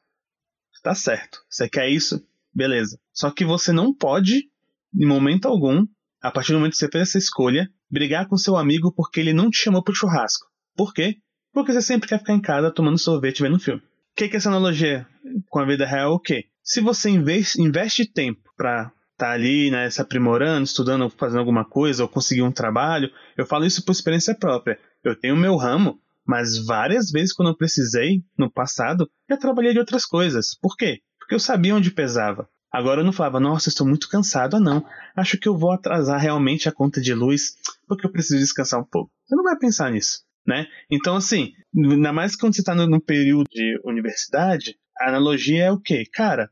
[0.71, 1.43] Você tá certo.
[1.49, 2.25] Você quer isso?
[2.53, 2.99] Beleza.
[3.13, 4.49] Só que você não pode,
[4.93, 5.85] em momento algum,
[6.21, 9.33] a partir do momento que você fez essa escolha, brigar com seu amigo porque ele
[9.33, 10.47] não te chamou pro churrasco.
[10.75, 11.17] Por quê?
[11.57, 13.81] Porque você sempre quer ficar em casa tomando sorvete vendo filme.
[13.81, 15.07] O que, que é essa analogia
[15.49, 16.13] com a vida real?
[16.13, 16.45] O quê?
[16.61, 22.09] Se você investe, tempo pra tá ali, né, se aprimorando, estudando, fazendo alguma coisa, ou
[22.09, 24.77] conseguir um trabalho, eu falo isso por experiência própria.
[25.03, 29.79] Eu tenho meu ramo, Mas várias vezes, quando eu precisei, no passado, já trabalhei de
[29.79, 30.53] outras coisas.
[30.61, 30.99] Por quê?
[31.17, 32.47] Porque eu sabia onde pesava.
[32.71, 34.57] Agora eu não falava, nossa, estou muito cansado.
[34.57, 34.85] Ah, não.
[35.15, 37.55] Acho que eu vou atrasar realmente a conta de luz
[37.87, 39.09] porque eu preciso descansar um pouco.
[39.25, 40.67] Você não vai pensar nisso, né?
[40.89, 45.79] Então, assim, ainda mais quando você está no, período de universidade, a analogia é o
[45.79, 46.03] quê?
[46.11, 46.49] Cara,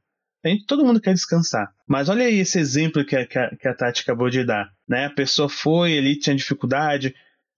[0.68, 1.74] todo mundo quer descansar.
[1.88, 4.70] Mas olha aí esse exemplo que a, que a, que a Tati acabou de dar.
[4.88, 5.06] Né?
[5.06, 7.16] A pessoa foi ali, tinha dificuldade,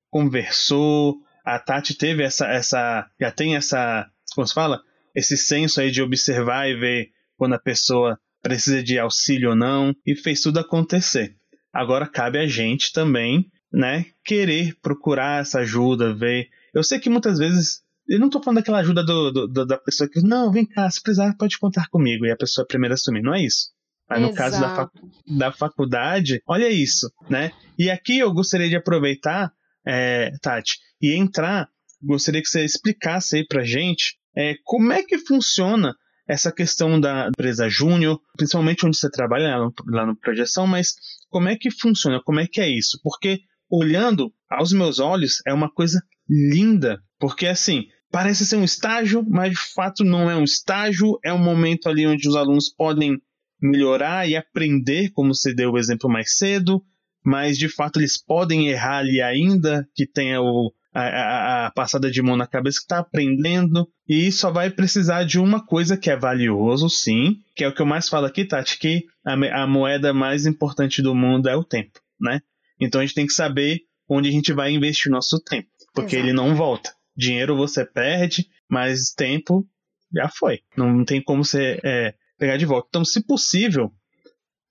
[0.09, 1.17] conversou.
[1.43, 3.09] A Tati teve essa, essa.
[3.19, 4.07] Já tem essa.
[4.35, 4.81] Como se fala?
[5.15, 9.93] Esse senso aí de observar e ver quando a pessoa precisa de auxílio ou não,
[10.05, 11.35] e fez tudo acontecer.
[11.73, 16.47] Agora cabe a gente também, né, querer procurar essa ajuda, ver.
[16.73, 20.09] Eu sei que muitas vezes eu não estou falando daquela ajuda do, do, da pessoa
[20.09, 23.21] que, não, vem cá, se precisar, pode contar comigo, e a pessoa primeiro assumir.
[23.21, 23.71] Não é isso.
[24.09, 24.89] Mas no caso da,
[25.37, 27.51] da faculdade, olha isso, né?
[27.77, 29.51] E aqui eu gostaria de aproveitar,
[29.85, 31.67] é, Tati, e entrar,
[32.01, 35.93] gostaria que você explicasse aí pra gente é, como é que funciona
[36.27, 40.95] essa questão da empresa júnior, principalmente onde você trabalha lá no, lá no Projeção, mas
[41.29, 42.99] como é que funciona, como é que é isso?
[43.03, 49.25] Porque olhando aos meus olhos é uma coisa linda, porque assim, parece ser um estágio,
[49.27, 53.21] mas de fato não é um estágio, é um momento ali onde os alunos podem
[53.61, 56.83] melhorar e aprender, como você deu o exemplo mais cedo,
[57.25, 62.21] mas de fato eles podem errar ali ainda, que tenha o, a, a, passada de
[62.21, 66.15] mão na cabeça que está aprendendo e só vai precisar de uma coisa que é
[66.15, 70.13] valioso, sim, que é o que eu mais falo aqui, Tati, que a, a moeda
[70.13, 72.41] mais importante do mundo é o tempo, né?
[72.79, 76.15] Então a gente tem que saber onde a gente vai investir o nosso tempo, porque
[76.15, 76.29] Exato.
[76.29, 76.93] ele não volta.
[77.15, 79.67] Dinheiro você perde, mas tempo
[80.13, 80.61] já foi.
[80.75, 82.87] Não tem como você é, pegar de volta.
[82.89, 83.91] Então, se possível,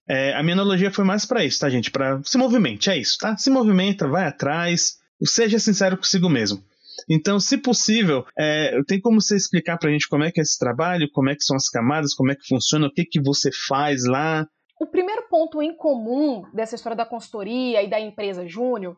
[0.09, 1.91] é, a minha analogia foi mais para isso, tá, gente?
[1.91, 3.37] Para se movimente, é isso, tá?
[3.37, 6.63] Se movimenta, vai atrás, seja sincero consigo mesmo.
[7.09, 10.43] Então, se possível, é, tem como você explicar para a gente como é que é
[10.43, 13.21] esse trabalho, como é que são as camadas, como é que funciona, o que, que
[13.21, 14.47] você faz lá?
[14.79, 18.97] O primeiro ponto em comum dessa história da consultoria e da empresa júnior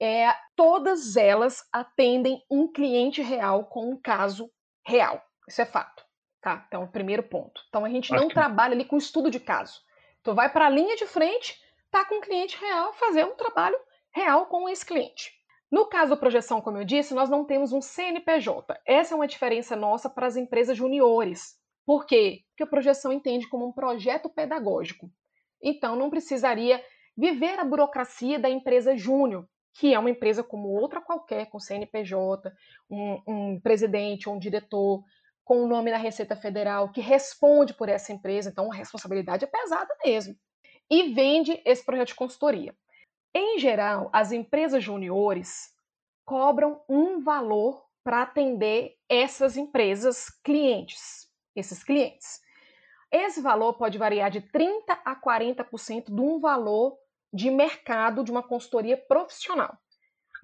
[0.00, 4.50] é todas elas atendem um cliente real com um caso
[4.86, 5.22] real.
[5.48, 6.04] Isso é fato.
[6.42, 6.64] Tá?
[6.68, 7.62] Então, o primeiro ponto.
[7.68, 9.80] Então, a gente não trabalha ali com estudo de caso.
[10.22, 11.58] Tu vai para a linha de frente,
[11.90, 13.78] tá com um cliente real, fazer um trabalho
[14.12, 15.32] real com esse cliente.
[15.70, 18.78] No caso da projeção, como eu disse, nós não temos um CNPJ.
[18.86, 21.58] Essa é uma diferença nossa para as empresas juniores.
[21.86, 22.42] Por quê?
[22.48, 25.10] Porque a projeção entende como um projeto pedagógico.
[25.62, 26.82] Então, não precisaria
[27.16, 32.52] viver a burocracia da empresa júnior, que é uma empresa como outra qualquer, com CNPJ,
[32.88, 35.02] um, um presidente ou um diretor,
[35.44, 39.48] com o nome da Receita Federal, que responde por essa empresa, então a responsabilidade é
[39.48, 40.34] pesada mesmo.
[40.90, 42.74] E vende esse projeto de consultoria.
[43.34, 45.74] Em geral, as empresas juniores
[46.24, 51.23] cobram um valor para atender essas empresas clientes,
[51.54, 52.40] esses clientes.
[53.10, 56.96] Esse valor pode variar de 30 a 40% de um valor
[57.32, 59.76] de mercado de uma consultoria profissional.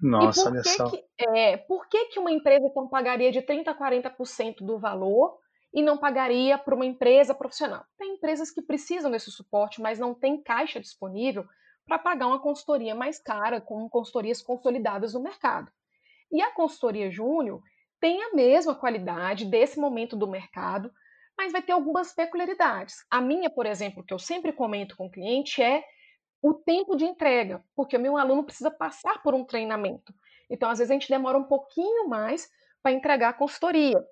[0.01, 0.89] Nossa, olha só.
[0.89, 5.37] Que, é, por que, que uma empresa então pagaria de 30 a 40% do valor
[5.73, 7.85] e não pagaria para uma empresa profissional?
[7.97, 11.45] Tem empresas que precisam desse suporte, mas não tem caixa disponível
[11.85, 15.71] para pagar uma consultoria mais cara, com consultorias consolidadas no mercado.
[16.31, 17.61] E a consultoria júnior
[17.99, 20.91] tem a mesma qualidade desse momento do mercado,
[21.41, 23.03] mas vai ter algumas peculiaridades.
[23.09, 25.83] A minha, por exemplo, que eu sempre comento com o cliente é
[26.39, 30.13] o tempo de entrega, porque o meu aluno precisa passar por um treinamento.
[30.51, 32.47] Então, às vezes, a gente demora um pouquinho mais
[32.83, 34.05] para entregar a consultoria.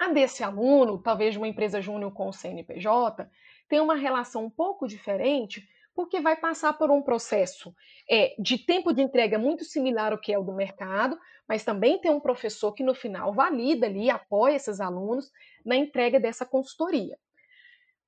[0.00, 3.30] A desse aluno, talvez de uma empresa júnior com o CNPJ,
[3.68, 5.64] tem uma relação um pouco diferente,
[5.98, 7.74] porque vai passar por um processo
[8.08, 12.00] é, de tempo de entrega muito similar ao que é o do mercado, mas também
[12.00, 15.28] tem um professor que no final valida ali, apoia esses alunos
[15.66, 17.18] na entrega dessa consultoria.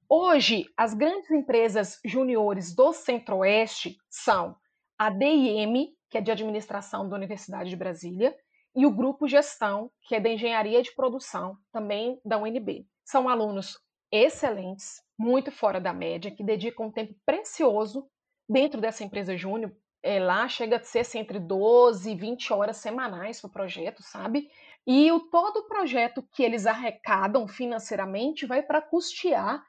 [0.09, 4.55] Hoje, as grandes empresas juniores do Centro-Oeste são
[4.97, 8.37] a DIM, que é de administração da Universidade de Brasília,
[8.73, 12.87] e o Grupo Gestão, que é da Engenharia de Produção, também da UNB.
[13.05, 18.09] São alunos excelentes, muito fora da média, que dedicam um tempo precioso
[18.49, 19.73] dentro dessa empresa júnior.
[20.03, 24.03] É, lá chega a ser assim, entre 12 e 20 horas semanais para o projeto,
[24.03, 24.49] sabe?
[24.87, 29.63] E o todo o projeto que eles arrecadam financeiramente vai para custear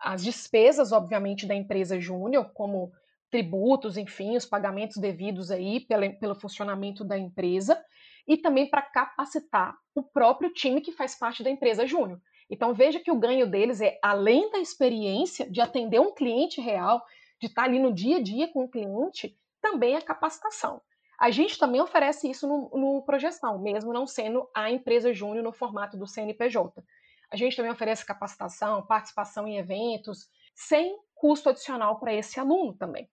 [0.00, 2.90] as despesas, obviamente, da empresa júnior, como
[3.30, 7.80] tributos, enfim, os pagamentos devidos aí pelo, pelo funcionamento da empresa,
[8.26, 12.20] e também para capacitar o próprio time que faz parte da empresa júnior.
[12.50, 17.00] Então veja que o ganho deles é além da experiência de atender um cliente real,
[17.40, 20.82] de estar ali no dia a dia com o cliente, também a capacitação.
[21.18, 25.52] A gente também oferece isso no, no Projeção, mesmo não sendo a empresa júnior no
[25.52, 26.82] formato do CNPJ.
[27.30, 33.08] A gente também oferece capacitação, participação em eventos, sem custo adicional para esse aluno também.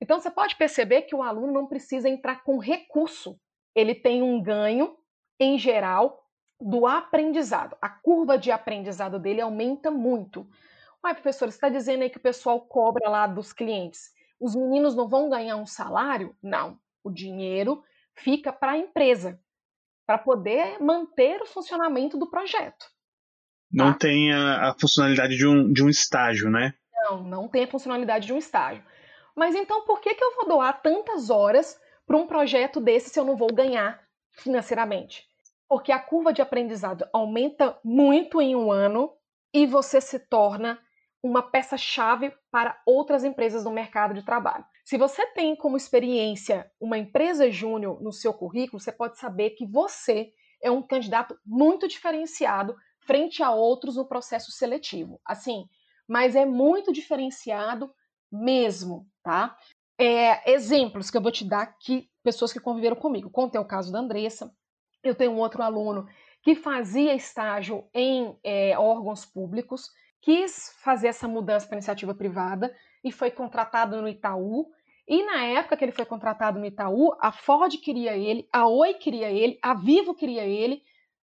[0.00, 3.38] Então você pode perceber que o aluno não precisa entrar com recurso,
[3.74, 4.96] ele tem um ganho,
[5.38, 6.19] em geral,
[6.60, 7.76] do aprendizado.
[7.80, 10.46] A curva de aprendizado dele aumenta muito.
[11.04, 14.12] Ué, professor, você está dizendo aí que o pessoal cobra lá dos clientes.
[14.38, 16.36] Os meninos não vão ganhar um salário?
[16.42, 16.78] Não.
[17.02, 17.82] O dinheiro
[18.14, 19.40] fica para a empresa,
[20.06, 22.86] para poder manter o funcionamento do projeto.
[23.72, 24.00] Não tá?
[24.00, 26.74] tem a, a, funcionalidade de um, de um estágio, né?
[27.04, 28.84] Não, não tem a funcionalidade de um estágio.
[29.34, 33.18] Mas então por que, que eu vou doar tantas horas para um projeto desse se
[33.18, 35.29] eu não vou ganhar financeiramente?
[35.70, 39.12] Porque a curva de aprendizado aumenta muito em um ano
[39.54, 40.80] e você se torna
[41.22, 44.64] uma peça-chave para outras empresas no mercado de trabalho.
[44.84, 49.64] Se você tem como experiência uma empresa júnior no seu currículo, você pode saber que
[49.64, 52.74] você é um candidato muito diferenciado
[53.06, 55.20] frente a outros no processo seletivo.
[55.24, 55.66] Assim,
[56.08, 57.94] mas é muito diferenciado
[58.32, 59.56] mesmo, tá?
[59.96, 63.30] É, exemplos que eu vou te dar que pessoas que conviveram comigo.
[63.30, 64.52] Contei o caso da Andressa.
[65.02, 66.06] Eu tenho um outro aluno
[66.42, 73.10] que fazia estágio em é, órgãos públicos, quis fazer essa mudança para iniciativa privada e
[73.10, 74.66] foi contratado no Itaú.
[75.08, 78.94] E na época que ele foi contratado no Itaú, a Ford queria ele, a Oi
[78.94, 80.82] queria ele, a Vivo queria ele.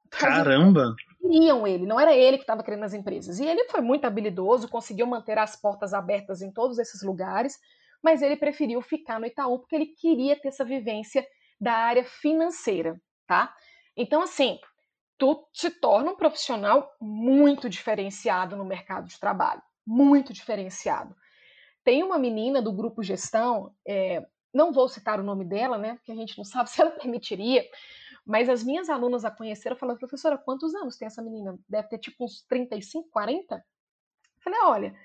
[0.10, 0.94] Caramba!
[1.20, 3.40] Queriam ele, não era ele que estava querendo as empresas.
[3.40, 7.58] E ele foi muito habilidoso, conseguiu manter as portas abertas em todos esses lugares,
[8.04, 11.26] mas ele preferiu ficar no Itaú porque ele queria ter essa vivência
[11.60, 13.00] da área financeira,
[13.32, 13.56] tá?
[13.96, 14.60] Então, assim,
[15.18, 21.16] tu se torna um profissional muito diferenciado no mercado de trabalho, muito diferenciado.
[21.82, 26.12] Tem uma menina do grupo Gestão, é, não vou citar o nome dela, né, porque
[26.12, 27.66] a gente não sabe se ela permitiria,
[28.26, 31.58] mas as minhas alunas a conheceram falaram, professora, quantos anos tem essa menina?
[31.70, 33.56] Deve ter tipo uns 35, 40?
[33.56, 33.62] Eu
[34.44, 34.96] falei, olha,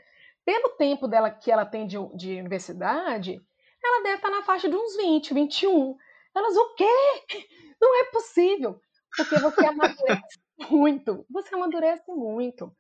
[0.45, 3.41] pelo tempo dela que ela tem de, de universidade,
[3.85, 5.97] ela deve estar na faixa de uns 20, 21.
[6.37, 7.45] Elas, o quê?
[7.81, 8.81] Não é possível.
[9.17, 10.39] Porque você amadurece
[10.71, 11.27] muito.
[11.31, 12.71] Você amadurece muito.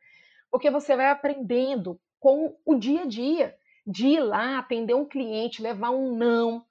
[0.50, 5.62] Porque você vai aprendendo com o dia a dia de ir lá atender um cliente,
[5.62, 6.64] levar um não.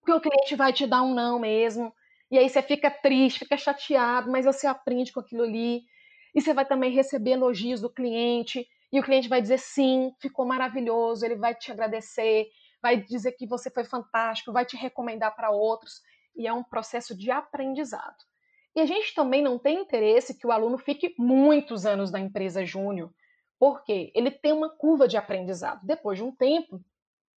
[0.00, 1.92] Porque o cliente vai te dar um não mesmo.
[2.30, 5.82] E aí você fica triste, fica chateado, mas você aprende com aquilo ali.
[6.34, 8.66] E você vai também receber elogios do cliente.
[8.90, 12.48] E o cliente vai dizer sim, ficou maravilhoso, ele vai te agradecer,
[12.80, 16.02] vai dizer que você foi fantástico, vai te recomendar para outros.
[16.34, 18.16] E é um processo de aprendizado.
[18.74, 22.64] E a gente também não tem interesse que o aluno fique muitos anos na empresa
[22.64, 23.12] júnior,
[23.58, 25.80] porque ele tem uma curva de aprendizado.
[25.84, 26.80] Depois de um tempo,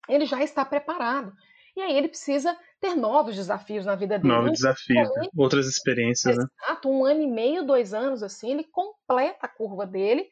[0.08, 1.32] ele já está preparado.
[1.74, 4.34] E aí ele precisa ter novos desafios na vida dele.
[4.34, 5.26] Novos desafios, né?
[5.34, 6.64] outras experiências, Exato, né?
[6.64, 10.28] Exato, um ano e meio, dois anos, assim, ele completa a curva dele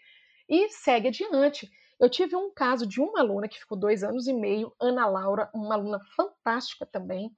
[0.47, 1.71] e segue adiante.
[1.99, 5.51] Eu tive um caso de uma aluna que ficou dois anos e meio, Ana Laura,
[5.55, 7.31] uma aluna fantástica também,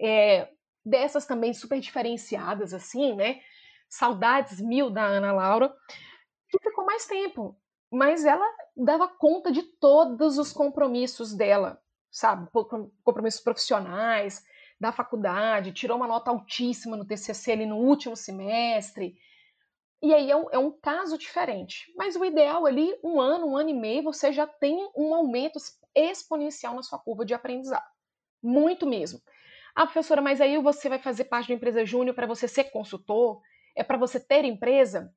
[0.00, 0.48] é,
[0.90, 3.40] dessas também super diferenciadas, assim, né?
[3.88, 5.74] Saudades mil da Ana Laura,
[6.48, 7.56] que ficou mais tempo,
[7.90, 12.48] mas ela dava conta de todos os compromissos dela, sabe?
[13.02, 14.44] Compromissos profissionais,
[14.80, 19.16] da faculdade, tirou uma nota altíssima no TCC ali no último semestre,
[20.02, 21.92] e aí é um, é um, caso diferente.
[21.94, 25.58] Mas o ideal ali, um ano, um ano e meio, você já tem um aumento
[25.94, 27.84] exponencial na sua curva de aprendizado.
[28.42, 29.20] Muito mesmo.
[29.74, 32.64] Ah, professora, mas aí você vai fazer parte de uma empresa júnior para você ser
[32.64, 33.40] consultor?
[33.76, 35.14] É para você ter empresa?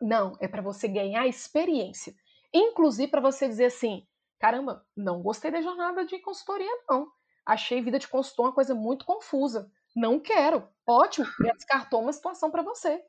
[0.00, 2.14] Não, é para você ganhar experiência.
[2.54, 4.06] Inclusive para você dizer assim:
[4.40, 7.08] caramba, não gostei da jornada de consultoria, não.
[7.46, 9.70] Achei vida de consultor uma coisa muito confusa.
[9.96, 10.68] Não quero.
[10.86, 13.02] Ótimo, descartou uma situação para você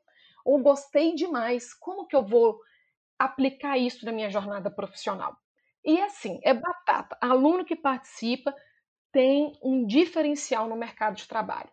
[0.44, 2.60] ou gostei demais, como que eu vou
[3.18, 5.36] aplicar isso na minha jornada profissional?
[5.84, 7.16] E assim, é batata.
[7.20, 8.54] Aluno que participa
[9.12, 11.70] tem um diferencial no mercado de trabalho.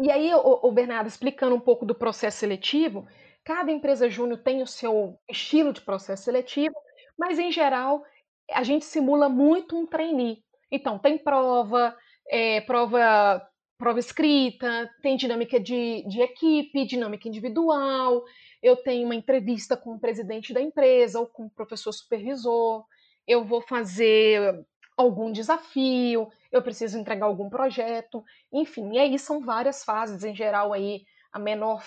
[0.00, 3.06] E aí, o, Bernardo, explicando um pouco do processo seletivo,
[3.44, 6.74] cada empresa júnior tem o seu estilo de processo seletivo,
[7.18, 8.04] mas em geral
[8.52, 10.42] a gente simula muito um trainee.
[10.70, 11.96] Então, tem prova,
[12.28, 13.42] é, prova
[13.78, 18.24] prova escrita, tem dinâmica de, de equipe, dinâmica individual,
[18.60, 22.84] eu tenho uma entrevista com o presidente da empresa ou com o professor supervisor,
[23.26, 24.66] eu vou fazer
[24.98, 30.72] algum desafio, eu preciso entregar algum projeto, enfim, e aí são várias fases, em geral
[30.72, 31.84] aí a menor,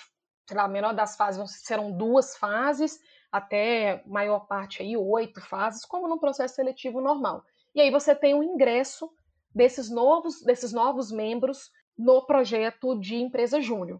[0.47, 2.99] sei lá, a menor das fases serão duas fases,
[3.29, 7.43] até maior parte aí oito fases, como no processo seletivo normal.
[7.75, 9.11] E aí você tem o ingresso
[9.53, 13.99] desses novos, desses novos membros no projeto de empresa júnior.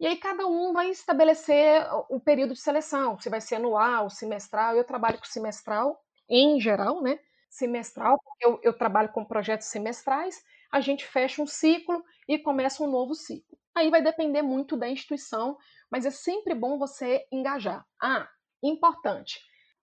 [0.00, 4.74] E aí cada um vai estabelecer o período de seleção, se vai ser anual, semestral.
[4.74, 7.20] Eu trabalho com semestral em geral, né?
[7.48, 10.42] Semestral, porque eu, eu trabalho com projetos semestrais.
[10.70, 13.58] A gente fecha um ciclo e começa um novo ciclo.
[13.74, 15.56] Aí vai depender muito da instituição,
[15.90, 17.86] mas é sempre bom você engajar.
[18.02, 18.28] Ah,
[18.62, 19.40] importante.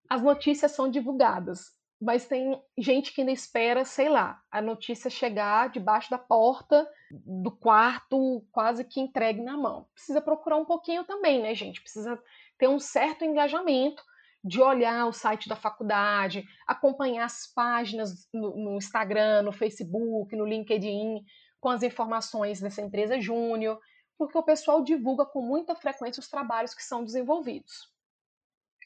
[0.10, 5.70] As notícias são divulgadas, mas tem gente que ainda espera, sei lá, a notícia chegar
[5.70, 9.88] debaixo da porta do quarto, quase que entregue na mão.
[9.94, 11.82] Precisa procurar um pouquinho também, né, gente?
[11.82, 12.22] Precisa
[12.58, 14.04] ter um certo engajamento
[14.46, 20.46] de olhar o site da faculdade, acompanhar as páginas no, no Instagram, no Facebook, no
[20.46, 21.26] LinkedIn,
[21.60, 23.80] com as informações dessa empresa júnior,
[24.16, 27.92] porque o pessoal divulga com muita frequência os trabalhos que são desenvolvidos.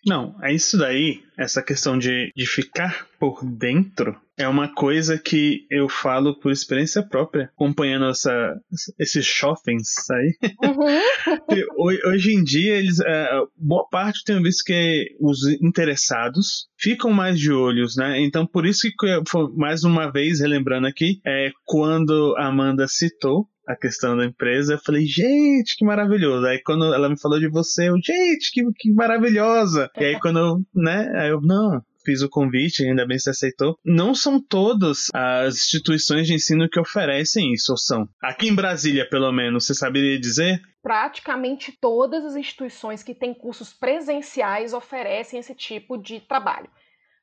[0.05, 5.65] Não, é isso daí, essa questão de, de ficar por dentro, é uma coisa que
[5.69, 8.57] eu falo por experiência própria, acompanhando essa,
[8.97, 10.37] esses shoppings aí.
[10.63, 12.07] Uhum.
[12.07, 17.51] hoje em dia, eles, é, boa parte tenho visto que os interessados ficam mais de
[17.51, 18.21] olhos, né?
[18.21, 19.21] Então, por isso que,
[19.57, 24.79] mais uma vez, relembrando aqui, é quando a Amanda citou a questão da empresa, eu
[24.79, 26.47] falei, gente, que maravilhoso.
[26.47, 29.91] Aí quando ela me falou de você, eu, gente, que, que maravilhosa.
[29.95, 33.77] E aí quando né, aí eu, não, fiz o convite, ainda bem que você aceitou.
[33.85, 38.09] Não são todas as instituições de ensino que oferecem isso, ou são?
[38.19, 40.59] Aqui em Brasília, pelo menos, você saberia dizer?
[40.81, 46.69] Praticamente todas as instituições que têm cursos presenciais oferecem esse tipo de trabalho.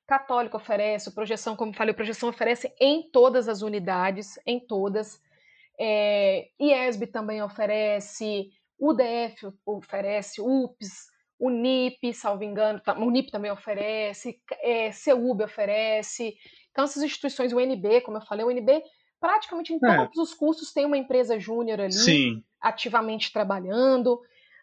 [0.07, 5.20] Católico oferece, Projeção, como falei, Projeção oferece em todas as unidades, em todas.
[5.79, 8.49] É, IESB também oferece,
[8.79, 11.07] UDF oferece, UPS,
[11.39, 16.35] Unip, salvo engano, Unip também oferece, é, CEUB oferece.
[16.70, 18.83] Então, essas instituições, o UNB, como eu falei, o UNB,
[19.20, 19.97] praticamente em é.
[19.97, 22.43] todos os cursos tem uma empresa júnior ali, Sim.
[22.61, 24.20] ativamente trabalhando.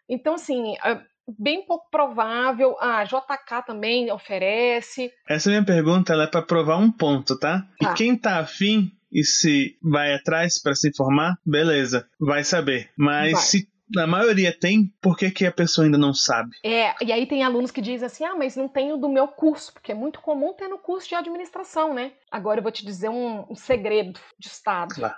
[0.08, 1.00] Então, assim, é
[1.38, 2.76] bem pouco provável.
[2.80, 5.12] A JK também oferece.
[5.28, 7.66] Essa minha pergunta é para provar um ponto, tá?
[7.80, 7.92] tá?
[7.92, 12.90] E quem tá afim e se vai atrás para se informar, beleza, vai saber.
[12.98, 13.42] Mas vai.
[13.42, 16.50] se a maioria tem, por que, que a pessoa ainda não sabe?
[16.64, 19.72] É, e aí tem alunos que dizem assim: ah, mas não tenho do meu curso,
[19.72, 22.12] porque é muito comum ter no curso de administração, né?
[22.30, 25.00] Agora eu vou te dizer um, um segredo de Estado.
[25.00, 25.16] Lá,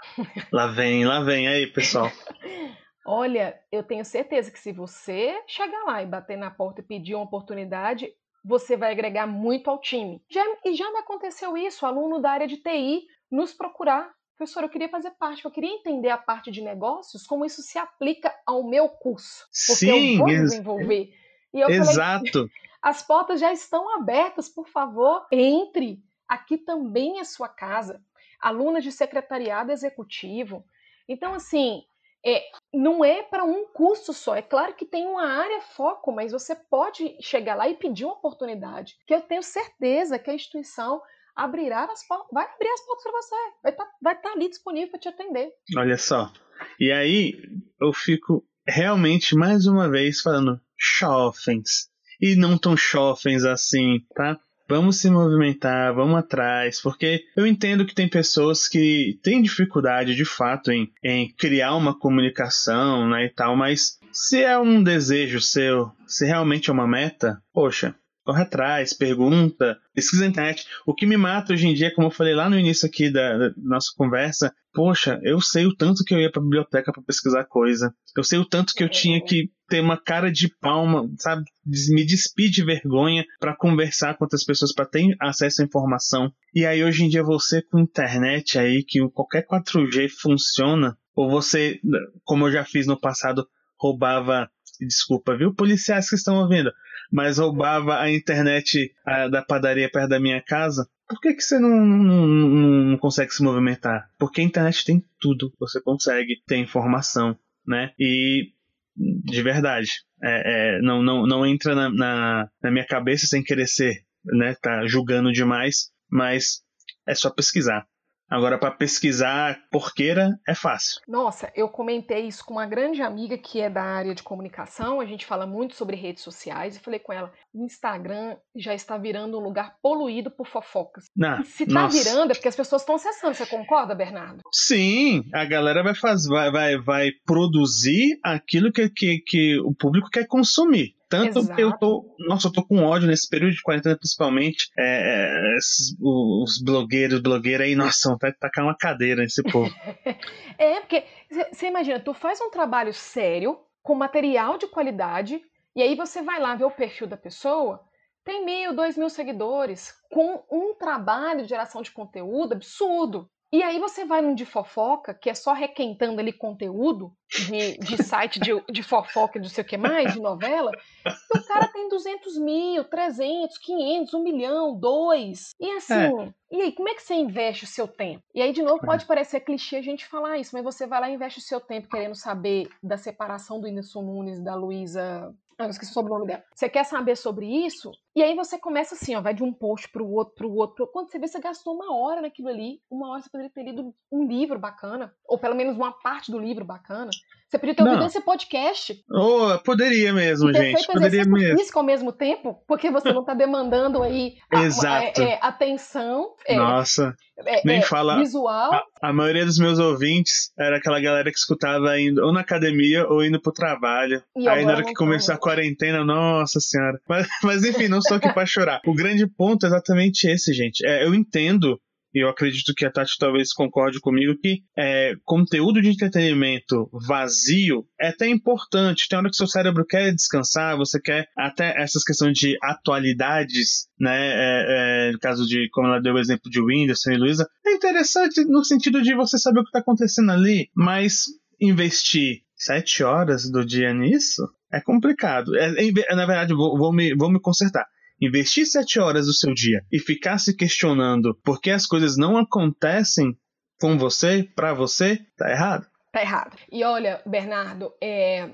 [0.53, 2.11] lá vem, lá vem aí, pessoal.
[3.09, 7.15] Olha, eu tenho certeza que se você chegar lá e bater na porta e pedir
[7.15, 8.11] uma oportunidade,
[8.45, 10.21] você vai agregar muito ao time.
[10.29, 14.15] Já, e já me aconteceu isso, aluno da área de TI nos procurar.
[14.37, 17.79] Professor, eu queria fazer parte, eu queria entender a parte de negócios, como isso se
[17.79, 19.47] aplica ao meu curso.
[19.67, 21.15] Porque Sim, eu vou desenvolver.
[21.55, 22.31] E eu exato.
[22.31, 22.51] Falei,
[22.83, 26.03] as portas já estão abertas, por favor, entre.
[26.29, 28.03] Aqui também é sua casa.
[28.41, 30.65] Alunas de secretariado executivo.
[31.09, 31.83] Então, assim,
[32.25, 34.35] é, não é para um curso só.
[34.35, 38.15] É claro que tem uma área foco, mas você pode chegar lá e pedir uma
[38.15, 38.99] oportunidade.
[39.07, 41.01] Que eu tenho certeza que a instituição
[41.37, 45.01] abrirá as vai abrir as portas para você, vai estar tá, tá ali disponível para
[45.01, 45.51] te atender.
[45.77, 46.33] Olha só.
[46.81, 47.35] E aí
[47.81, 51.89] eu fico realmente mais uma vez falando shoppings
[52.21, 54.39] e não tão shoppings assim, tá?
[54.69, 60.25] Vamos se movimentar, vamos atrás, porque eu entendo que tem pessoas que têm dificuldade de
[60.25, 65.93] fato em, em criar uma comunicação né, e tal, mas se é um desejo seu,
[66.05, 67.95] se realmente é uma meta, poxa,
[68.27, 70.67] corre atrás, pergunta, pesquisa na internet.
[70.85, 73.39] O que me mata hoje em dia, como eu falei lá no início aqui da,
[73.39, 77.03] da nossa conversa, poxa, eu sei o tanto que eu ia para a biblioteca para
[77.05, 77.95] pesquisar coisa.
[78.17, 82.05] Eu sei o tanto que eu tinha que ter uma cara de palma, sabe, me
[82.05, 86.33] despir de vergonha para conversar com outras pessoas, para ter acesso à informação.
[86.53, 91.81] E aí hoje em dia você com internet aí que qualquer 4G funciona, ou você,
[92.25, 93.47] como eu já fiz no passado,
[93.79, 94.51] roubava
[94.85, 96.71] desculpa, viu, policiais que estão ouvindo,
[97.13, 101.59] mas roubava a internet a, da padaria perto da minha casa, por que, que você
[101.59, 104.11] não, não, não, consegue se movimentar?
[104.19, 107.93] Porque a internet tem tudo, você consegue ter informação, né?
[107.99, 108.51] E
[108.97, 109.91] de verdade,
[110.23, 114.57] é, é, não, não, não entra na, na, na, minha cabeça sem querer ser, né?
[114.61, 116.63] Tá julgando demais, mas
[117.07, 117.87] é só pesquisar.
[118.29, 121.01] Agora, para pesquisar porqueira é fácil.
[121.07, 125.01] Nossa, eu comentei isso com uma grande amiga que é da área de comunicação.
[125.01, 128.99] A gente fala muito sobre redes sociais e falei com ela: o Instagram já está
[128.99, 131.05] virando um lugar poluído por fofocas.
[131.17, 133.35] Não, se está virando é porque as pessoas estão acessando.
[133.35, 134.43] Você concorda, Bernardo?
[134.53, 140.11] Sim, a galera vai, fazer, vai, vai, vai produzir aquilo que, que, que o público
[140.11, 140.97] quer consumir.
[141.09, 141.55] Tanto Exato.
[141.55, 142.17] que eu tô.
[142.19, 144.69] Nossa, eu tô com ódio nesse período de quarentena, principalmente.
[144.77, 149.71] É, é esses, os blogueiros, blogueiras aí, nossa, vontade de tacar uma cadeira nesse povo.
[150.59, 151.05] é, porque
[151.53, 155.41] você imagina, tu faz um trabalho sério, com material de qualidade,
[155.77, 157.81] e aí você vai lá ver o perfil da pessoa,
[158.25, 163.31] tem mil, dois mil seguidores, com um trabalho de geração de conteúdo absurdo.
[163.57, 168.05] E aí você vai num de fofoca, que é só requentando ali conteúdo de, de
[168.05, 170.71] site de, de fofoca, não sei o que mais, de novela,
[171.07, 175.55] e o cara tem 200 mil, 300, 500, 1 milhão, 2.
[175.59, 176.35] E assim, é.
[176.53, 178.23] e aí, como é que você investe o seu tempo?
[178.35, 179.07] E aí, de novo, pode é.
[179.07, 181.89] parecer clichê a gente falar isso, mas você vai lá e investe o seu tempo
[181.89, 186.27] querendo saber da separação do Whindersson Nunes da Luísa ah, eu esqueci sobre o nome
[186.27, 186.45] dela.
[186.55, 187.91] Você quer saber sobre isso?
[188.17, 190.87] E aí você começa assim, ó, vai de um post pro outro, pro outro.
[190.87, 193.95] Quando você vê, você gastou uma hora naquilo ali, uma hora você poderia ter lido
[194.11, 197.11] um livro bacana, ou pelo menos uma parte do livro bacana.
[197.49, 199.05] Você podia ter ouvido esse podcast.
[199.09, 200.85] Oh, poderia mesmo, gente.
[200.87, 201.59] Poderia mesmo.
[201.59, 205.23] físico ao mesmo tempo, porque você não está demandando aí a, Exato.
[205.23, 206.35] É, é, atenção.
[206.45, 207.15] É, Nossa.
[207.47, 208.17] É, Nem fala.
[208.17, 208.73] Visual.
[208.73, 213.07] A, a, maioria dos meus ouvintes era aquela galera que escutava indo ou na academia
[213.07, 214.23] ou indo pro trabalho.
[214.35, 216.99] E aí na hora que começou a quarentena, nossa senhora.
[217.09, 218.81] Mas, mas enfim, não estou aqui para chorar.
[218.87, 220.87] O grande ponto é exatamente esse, gente.
[220.87, 221.79] É, eu entendo
[222.17, 227.85] e eu acredito que a Tati talvez concorde comigo, que é, conteúdo de entretenimento vazio
[228.01, 229.07] é até importante.
[229.07, 234.17] Tem hora que seu cérebro quer descansar, você quer até essas questões de atualidades, né?
[234.17, 237.73] É, é, no caso de, como ela deu o exemplo de Whindersson e Luísa, é
[237.73, 241.27] interessante no sentido de você saber o que está acontecendo ali, mas
[241.61, 244.43] investir sete horas do dia nisso
[244.73, 245.55] é complicado.
[245.55, 245.71] É,
[246.15, 247.87] na verdade, vou, vou, me, vou me consertar
[248.21, 252.37] investir sete horas do seu dia e ficar se questionando por que as coisas não
[252.37, 253.37] acontecem
[253.81, 255.87] com você, para você, tá errado.
[256.13, 256.57] Tá errado.
[256.71, 258.51] E olha, Bernardo, é...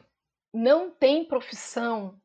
[0.52, 2.20] não tem profissão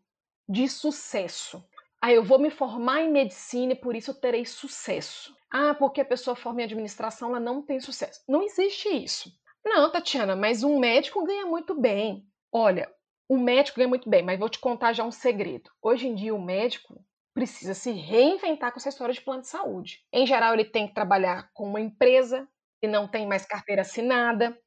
[0.50, 1.64] de sucesso.
[2.02, 5.36] Ah, eu vou me formar em medicina e por isso eu terei sucesso.
[5.52, 8.22] Ah, porque a pessoa forma em administração, ela não tem sucesso.
[8.28, 9.32] Não existe isso.
[9.64, 12.26] Não, Tatiana, mas um médico ganha muito bem.
[12.52, 12.90] Olha,
[13.30, 15.70] o médico ganha muito bem, mas vou te contar já um segredo.
[15.82, 17.04] Hoje em dia, o médico
[17.38, 20.00] precisa se reinventar com essa história de plano de saúde.
[20.12, 22.48] Em geral, ele tem que trabalhar com uma empresa
[22.82, 24.58] e não tem mais carteira assinada.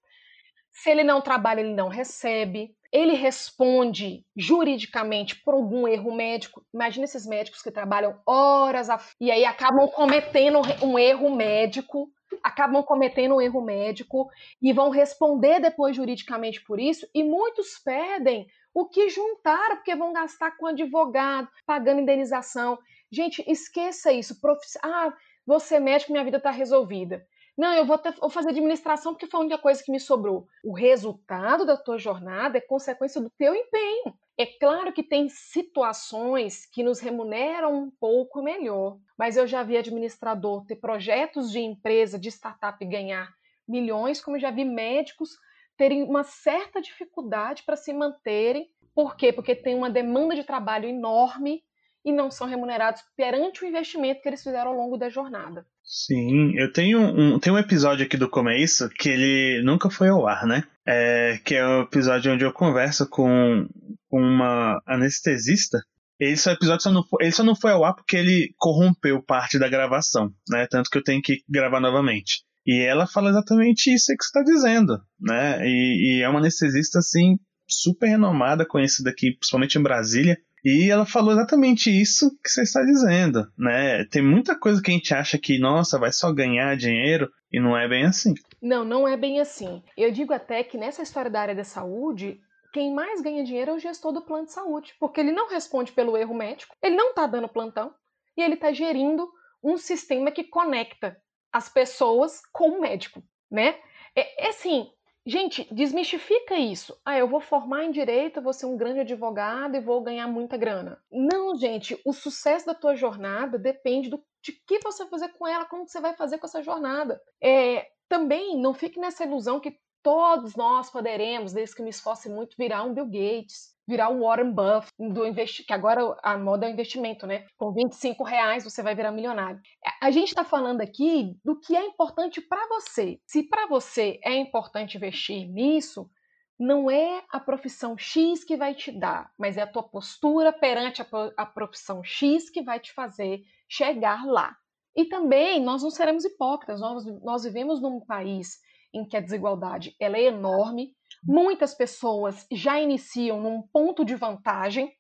[0.70, 2.70] Se ele não trabalha, ele não recebe.
[2.92, 6.64] Ele responde juridicamente por algum erro médico.
[6.72, 9.00] Imagina esses médicos que trabalham horas a...
[9.20, 12.08] e aí acabam cometendo um erro médico,
[12.40, 14.30] acabam cometendo um erro médico
[14.62, 17.04] e vão responder depois juridicamente por isso.
[17.12, 22.78] E muitos perdem o que juntaram, porque vão gastar com advogado, pagando indenização.
[23.10, 24.40] Gente, esqueça isso.
[24.40, 24.78] Profiss...
[24.82, 25.12] Ah,
[25.46, 27.26] você é médico, minha vida está resolvida.
[27.58, 30.46] Não, eu vou, ter, vou, fazer administração porque foi a única coisa que me sobrou.
[30.64, 34.14] O resultado da tua jornada é consequência do teu empenho.
[34.38, 39.76] É claro que tem situações que nos remuneram um pouco melhor, mas eu já vi
[39.76, 43.28] administrador ter projetos de empresa, de startup ganhar
[43.68, 45.36] milhões, como já vi médicos
[45.80, 48.66] terem uma certa dificuldade para se manterem.
[48.94, 49.32] Por quê?
[49.32, 51.62] Porque tem uma demanda de trabalho enorme
[52.04, 55.64] e não são remunerados perante o investimento que eles fizeram ao longo da jornada.
[55.82, 58.56] Sim, eu tenho um, tenho um episódio aqui do Como é
[58.98, 60.64] que ele nunca foi ao ar, né?
[60.86, 63.66] É, que é o um episódio onde eu converso com
[64.10, 65.78] uma anestesista.
[66.18, 69.58] Esse episódio só não foi, ele só não foi ao ar porque ele corrompeu parte
[69.58, 70.66] da gravação, né?
[70.66, 72.44] Tanto que eu tenho que gravar novamente.
[72.66, 75.61] E ela fala exatamente isso que você está dizendo, né?
[75.66, 80.38] E, e, é uma anestesista, assim, super renomada, conhecida aqui, principalmente em Brasília.
[80.64, 84.04] E ela falou exatamente isso que você está dizendo, né?
[84.04, 87.76] Tem muita coisa que a gente acha que, nossa, vai só ganhar dinheiro, e não
[87.76, 88.34] é bem assim.
[88.61, 89.82] Não, não é bem assim.
[89.96, 92.38] Eu digo até que nessa história da área da saúde,
[92.74, 95.92] quem mais ganha dinheiro é o gestor do plano de saúde, porque ele não responde
[95.92, 97.94] pelo erro médico, ele não está dando plantão,
[98.36, 99.28] e ele está gerindo
[99.64, 101.16] um sistema que conecta
[101.53, 103.78] as pessoas com o médico, né?
[104.14, 104.90] É, é assim,
[105.26, 106.98] gente, desmistifica isso.
[107.05, 110.57] Ah, eu vou formar em direito, vou ser um grande advogado e vou ganhar muita
[110.57, 111.03] grana.
[111.11, 115.64] Não, gente, o sucesso da tua jornada depende do, de que você fazer com ela,
[115.64, 117.20] como você vai fazer com essa jornada.
[117.40, 122.57] É, também não fique nessa ilusão que todos nós poderemos, desde que me esforce muito,
[122.57, 126.72] virar um Bill Gates virar o Warren Buffett, do que agora a moda é o
[126.72, 127.46] investimento, né?
[127.59, 129.61] Com 25 reais você vai virar milionário.
[130.01, 133.20] A gente está falando aqui do que é importante para você.
[133.26, 136.09] Se para você é importante investir nisso,
[136.57, 141.03] não é a profissão X que vai te dar, mas é a tua postura perante
[141.03, 144.57] a, a profissão X que vai te fazer chegar lá.
[144.94, 148.59] E também nós não seremos hipócritas, nós, nós vivemos num país
[148.93, 154.91] em que a desigualdade ela é enorme, Muitas pessoas já iniciam num ponto de vantagem,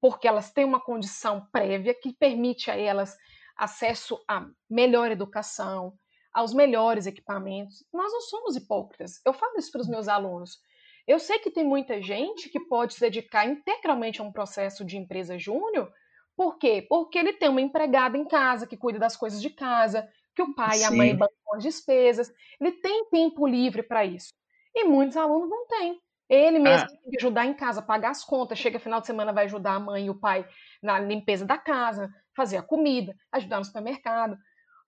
[0.00, 3.16] porque elas têm uma condição prévia que permite a elas
[3.56, 5.94] acesso a melhor educação,
[6.32, 7.84] aos melhores equipamentos.
[7.92, 9.20] Nós não somos hipócritas.
[9.26, 10.58] Eu falo isso para os meus alunos.
[11.06, 14.96] Eu sei que tem muita gente que pode se dedicar integralmente a um processo de
[14.96, 15.92] empresa júnior.
[16.36, 16.86] Por quê?
[16.88, 20.54] Porque ele tem uma empregada em casa que cuida das coisas de casa, que o
[20.54, 22.32] pai e a mãe bancam as despesas.
[22.60, 24.32] Ele tem tempo livre para isso.
[24.74, 26.00] E muitos alunos não têm.
[26.28, 26.88] Ele mesmo ah.
[26.88, 28.58] tem que ajudar em casa, pagar as contas.
[28.58, 30.46] Chega final de semana, vai ajudar a mãe e o pai
[30.82, 34.36] na limpeza da casa, fazer a comida, ajudar no supermercado.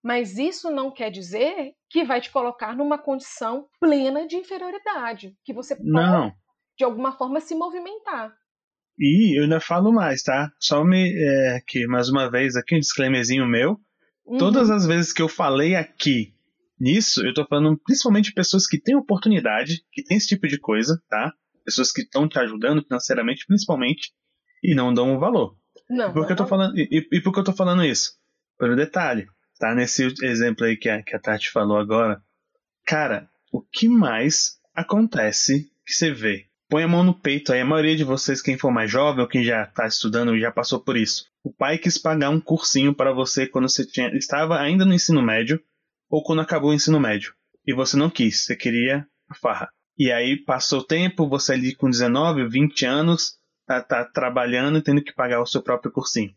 [0.02, 5.52] Mas isso não quer dizer que vai te colocar numa condição plena de inferioridade, que
[5.52, 6.32] você pode, não.
[6.78, 8.34] de alguma forma, se movimentar.
[8.98, 10.50] E eu ainda falo mais, tá?
[10.60, 13.78] Só me é, que mais uma vez aqui um disclaimerzinho meu.
[14.26, 14.38] Uhum.
[14.38, 16.34] Todas as vezes que eu falei aqui
[16.78, 20.58] nisso, eu tô falando principalmente de pessoas que têm oportunidade, que têm esse tipo de
[20.58, 21.32] coisa, tá?
[21.64, 24.12] Pessoas que estão te ajudando financeiramente, principalmente,
[24.62, 25.56] e não dão o valor.
[25.88, 28.12] Não, e por que eu tô falando e, e por que eu tô falando isso?
[28.58, 29.26] Pelo detalhe
[29.58, 29.74] tá?
[29.74, 32.20] Nesse exemplo aí que a, que a Tati falou agora.
[32.86, 36.46] Cara, o que mais acontece que você vê?
[36.68, 39.28] Põe a mão no peito aí, a maioria de vocês, quem for mais jovem ou
[39.28, 41.26] quem já está estudando, já passou por isso.
[41.44, 45.22] O pai quis pagar um cursinho para você quando você tinha, estava ainda no ensino
[45.22, 45.62] médio
[46.10, 47.34] ou quando acabou o ensino médio.
[47.66, 49.68] E você não quis, você queria a farra.
[49.96, 54.82] E aí passou o tempo, você ali com 19, 20 anos, tá, tá trabalhando e
[54.82, 56.34] tendo que pagar o seu próprio cursinho.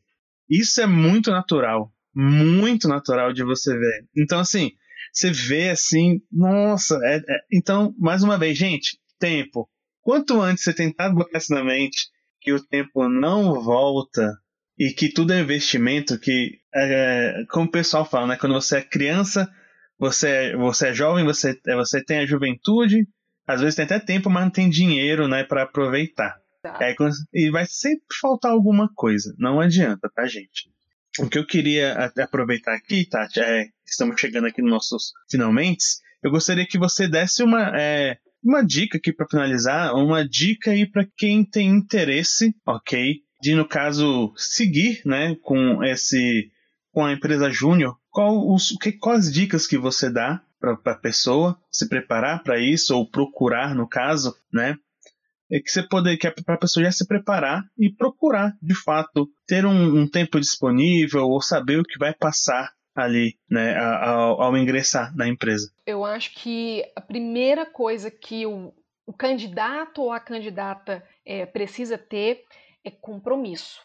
[0.48, 4.08] Isso é muito natural muito natural de você ver.
[4.18, 4.72] Então, assim,
[5.14, 9.70] você vê assim, nossa, é, é, então, mais uma vez, gente, tempo.
[10.02, 12.08] Quanto antes você tentar botar isso na mente
[12.42, 14.36] que o tempo não volta
[14.78, 18.82] e que tudo é investimento, que, é, como o pessoal fala, né, quando você é
[18.82, 19.52] criança,
[19.98, 23.08] você, é, você é jovem, você, é, você tem a juventude,
[23.46, 26.38] às vezes tem até tempo, mas não tem dinheiro né, para aproveitar.
[26.62, 26.78] Tá.
[26.82, 26.96] É,
[27.34, 30.70] e vai sempre faltar alguma coisa, não adianta, tá, gente?
[31.20, 35.84] o que eu queria aproveitar aqui, Tati, é, estamos chegando aqui nos nossos finalmente,
[36.22, 40.86] eu gostaria que você desse uma, é, uma dica aqui para finalizar, uma dica aí
[40.86, 46.52] para quem tem interesse, ok, de no caso seguir, né, com esse,
[46.92, 51.60] com a empresa Júnior, qual os, que, quais dicas que você dá para a pessoa
[51.72, 54.76] se preparar para isso ou procurar no caso, né,
[55.52, 59.66] é que você poder que a pessoa já se preparar e procurar de fato ter
[59.66, 65.16] um, um, tempo disponível ou saber o que vai passar ali né, ao, ao, ingressar
[65.16, 65.72] na empresa.
[65.86, 68.74] Eu acho que a primeira coisa que o,
[69.06, 72.44] o candidato ou a candidata é, precisa ter
[72.84, 73.82] é compromisso.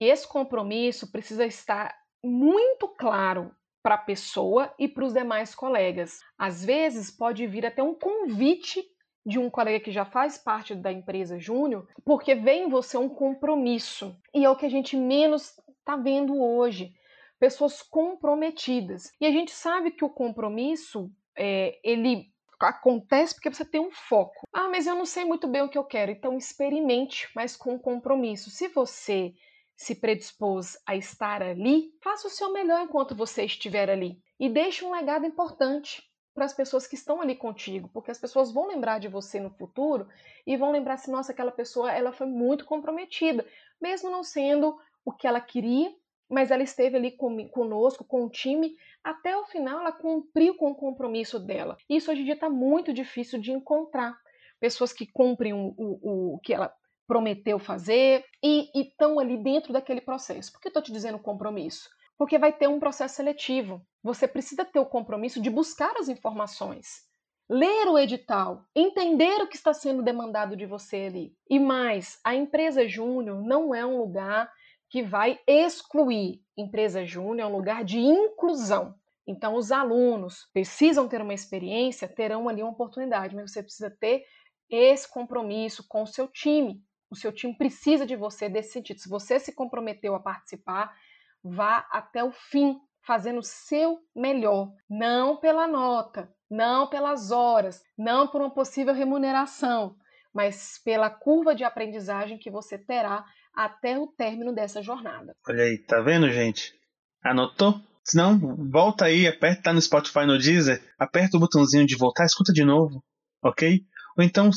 [0.00, 6.20] Esse compromisso precisa estar muito claro para a pessoa e para os demais colegas.
[6.38, 8.82] Às vezes pode vir até um convite
[9.26, 13.08] de um colega que já faz parte da empresa Júnior, porque vem em você um
[13.08, 14.16] compromisso.
[14.34, 16.92] E é o que a gente menos está vendo hoje.
[17.38, 19.12] Pessoas comprometidas.
[19.20, 22.33] E a gente sabe que o compromisso, é, ele
[22.64, 24.46] acontece porque você tem um foco.
[24.52, 26.10] Ah, mas eu não sei muito bem o que eu quero.
[26.10, 28.50] Então experimente, mas com compromisso.
[28.50, 29.34] Se você
[29.76, 34.20] se predispôs a estar ali, faça o seu melhor enquanto você estiver ali.
[34.38, 36.02] E deixe um legado importante
[36.34, 39.50] para as pessoas que estão ali contigo, porque as pessoas vão lembrar de você no
[39.50, 40.08] futuro
[40.44, 43.46] e vão lembrar se nossa aquela pessoa ela foi muito comprometida,
[43.80, 45.94] mesmo não sendo o que ela queria,
[46.28, 50.70] mas ela esteve ali com, conosco, com o time, até o final ela cumpriu com
[50.70, 51.76] o compromisso dela.
[51.88, 54.16] Isso hoje em dia está muito difícil de encontrar
[54.60, 56.72] pessoas que cumprem o, o, o que ela
[57.06, 60.50] prometeu fazer e estão ali dentro daquele processo.
[60.52, 61.88] Por que eu estou te dizendo compromisso?
[62.16, 63.84] Porque vai ter um processo seletivo.
[64.02, 67.02] Você precisa ter o compromisso de buscar as informações,
[67.48, 71.36] ler o edital, entender o que está sendo demandado de você ali.
[71.50, 74.50] E mais, a empresa júnior não é um lugar
[74.88, 76.40] que vai excluir.
[76.56, 78.94] Empresa júnior é um lugar de inclusão.
[79.26, 84.24] Então, os alunos precisam ter uma experiência, terão ali uma oportunidade, mas você precisa ter
[84.68, 86.82] esse compromisso com o seu time.
[87.10, 89.00] O seu time precisa de você desse sentido.
[89.00, 90.94] Se você se comprometeu a participar,
[91.42, 98.26] vá até o fim, fazendo o seu melhor, não pela nota, não pelas horas, não
[98.26, 99.96] por uma possível remuneração,
[100.32, 103.24] mas pela curva de aprendizagem que você terá
[103.54, 105.34] até o término dessa jornada.
[105.48, 106.74] Olha aí, tá vendo, gente?
[107.22, 107.80] Anotou?
[108.04, 108.38] Se não,
[108.70, 112.62] volta aí, aperta tá no Spotify no Deezer, aperta o botãozinho de voltar, escuta de
[112.62, 113.02] novo,
[113.42, 113.80] ok?
[114.18, 114.50] Ou então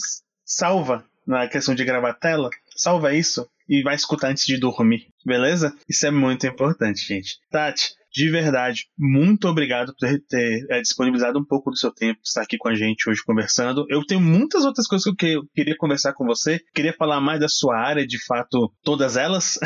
[0.46, 5.74] salva na questão de gravar tela, salva isso e vai escutar antes de dormir, beleza?
[5.88, 7.40] Isso é muito importante, gente.
[7.50, 12.20] Tati, de verdade, muito obrigado por ter, ter é, disponibilizado um pouco do seu tempo,
[12.24, 13.86] estar aqui com a gente hoje conversando.
[13.92, 16.60] Eu tenho muitas outras coisas que eu queria conversar com você.
[16.74, 19.60] Queria falar mais da sua área, de fato, todas elas.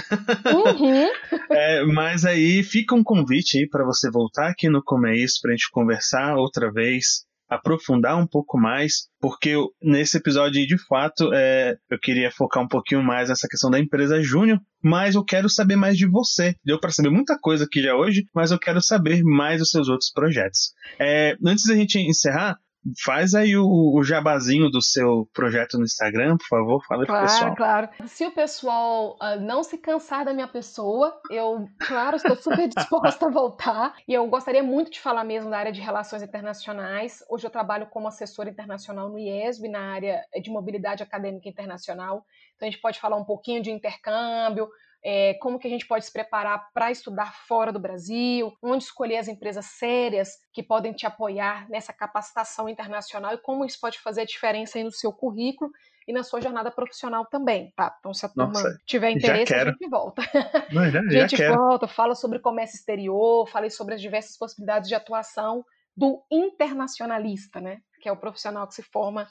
[0.46, 1.08] Uhum.
[1.50, 5.40] é, mas aí fica um convite aí para você voltar aqui no Como é Isso,
[5.42, 11.34] para a gente conversar outra vez aprofundar um pouco mais, porque nesse episódio, de fato,
[11.34, 15.50] é, eu queria focar um pouquinho mais nessa questão da empresa Júnior, mas eu quero
[15.50, 16.56] saber mais de você.
[16.64, 19.90] Deu para saber muita coisa aqui já hoje, mas eu quero saber mais dos seus
[19.90, 20.72] outros projetos.
[20.98, 22.58] É, antes da gente encerrar,
[23.04, 27.34] Faz aí o, o, jabazinho do seu projeto no Instagram, por favor, fala claro, pro
[27.34, 27.56] pessoal.
[27.56, 32.68] Claro, Se o pessoal uh, não se cansar da minha pessoa, eu, claro, estou super
[32.74, 33.96] disposta a voltar.
[34.08, 37.24] E eu gostaria muito de falar mesmo da área de relações internacionais.
[37.30, 42.26] Hoje eu trabalho como assessora internacional no IESB, na área de mobilidade acadêmica internacional.
[42.56, 44.68] Então a gente pode falar um pouquinho de intercâmbio,
[45.04, 49.18] é, como que a gente pode se preparar para estudar fora do Brasil, onde escolher
[49.18, 54.22] as empresas sérias que podem te apoiar nessa capacitação internacional e como isso pode fazer
[54.22, 55.72] a diferença aí no seu currículo
[56.08, 57.96] e na sua jornada profissional também, tá?
[58.00, 60.22] Então, se a turma Nossa, tiver interesse, a gente volta.
[60.72, 64.96] Não, já, a gente volta, fala sobre comércio exterior, fala sobre as diversas possibilidades de
[64.96, 65.64] atuação
[65.96, 67.80] do internacionalista, né?
[68.02, 69.28] Que é o profissional que se forma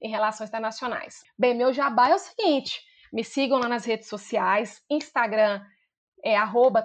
[0.00, 1.20] em relações internacionais.
[1.38, 2.80] Bem, meu jabá é o seguinte:
[3.14, 4.82] me sigam lá nas redes sociais.
[4.90, 5.62] Instagram
[6.24, 6.34] é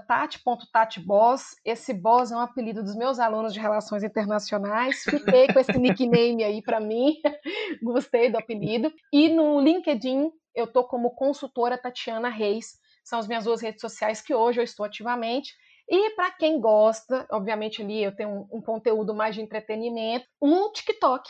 [0.08, 1.56] tati.tatiboss.
[1.66, 5.02] Esse boss é um apelido dos meus alunos de relações internacionais.
[5.04, 7.16] Fiquei com esse nickname aí para mim.
[7.82, 8.94] Gostei do apelido.
[9.12, 12.78] E no LinkedIn eu tô como consultora Tatiana Reis.
[13.04, 15.56] São as minhas duas redes sociais que hoje eu estou ativamente.
[15.90, 20.72] E para quem gosta, obviamente ali eu tenho um, um conteúdo mais de entretenimento, um
[20.72, 21.28] TikTok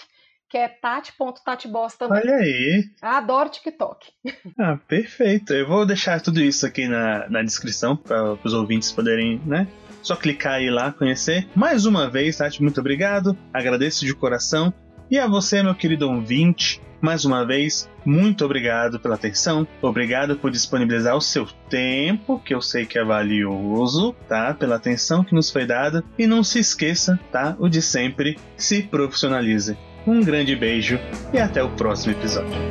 [0.50, 2.22] que é tati.tatiboss também.
[2.22, 2.84] Olha aí.
[3.02, 4.08] Adoro TikTok.
[4.58, 5.54] Ah, perfeito.
[5.54, 9.68] Eu vou deixar tudo isso aqui na, na descrição para os ouvintes poderem, né?
[10.02, 11.48] Só clicar aí lá, conhecer.
[11.56, 13.38] Mais uma vez, Tati, muito obrigado.
[13.54, 14.74] Agradeço de coração.
[15.10, 20.52] E a você, meu querido ouvinte, mais uma vez, muito obrigado pela atenção, obrigado por
[20.52, 24.54] disponibilizar o seu tempo, que eu sei que é valioso, tá?
[24.54, 26.04] Pela atenção que nos foi dada.
[26.18, 27.56] E não se esqueça, tá?
[27.60, 29.78] O de sempre, se profissionalize.
[30.06, 31.00] Um grande beijo
[31.34, 32.70] e até o próximo episódio.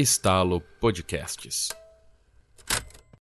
[0.00, 1.68] Estalo Podcasts.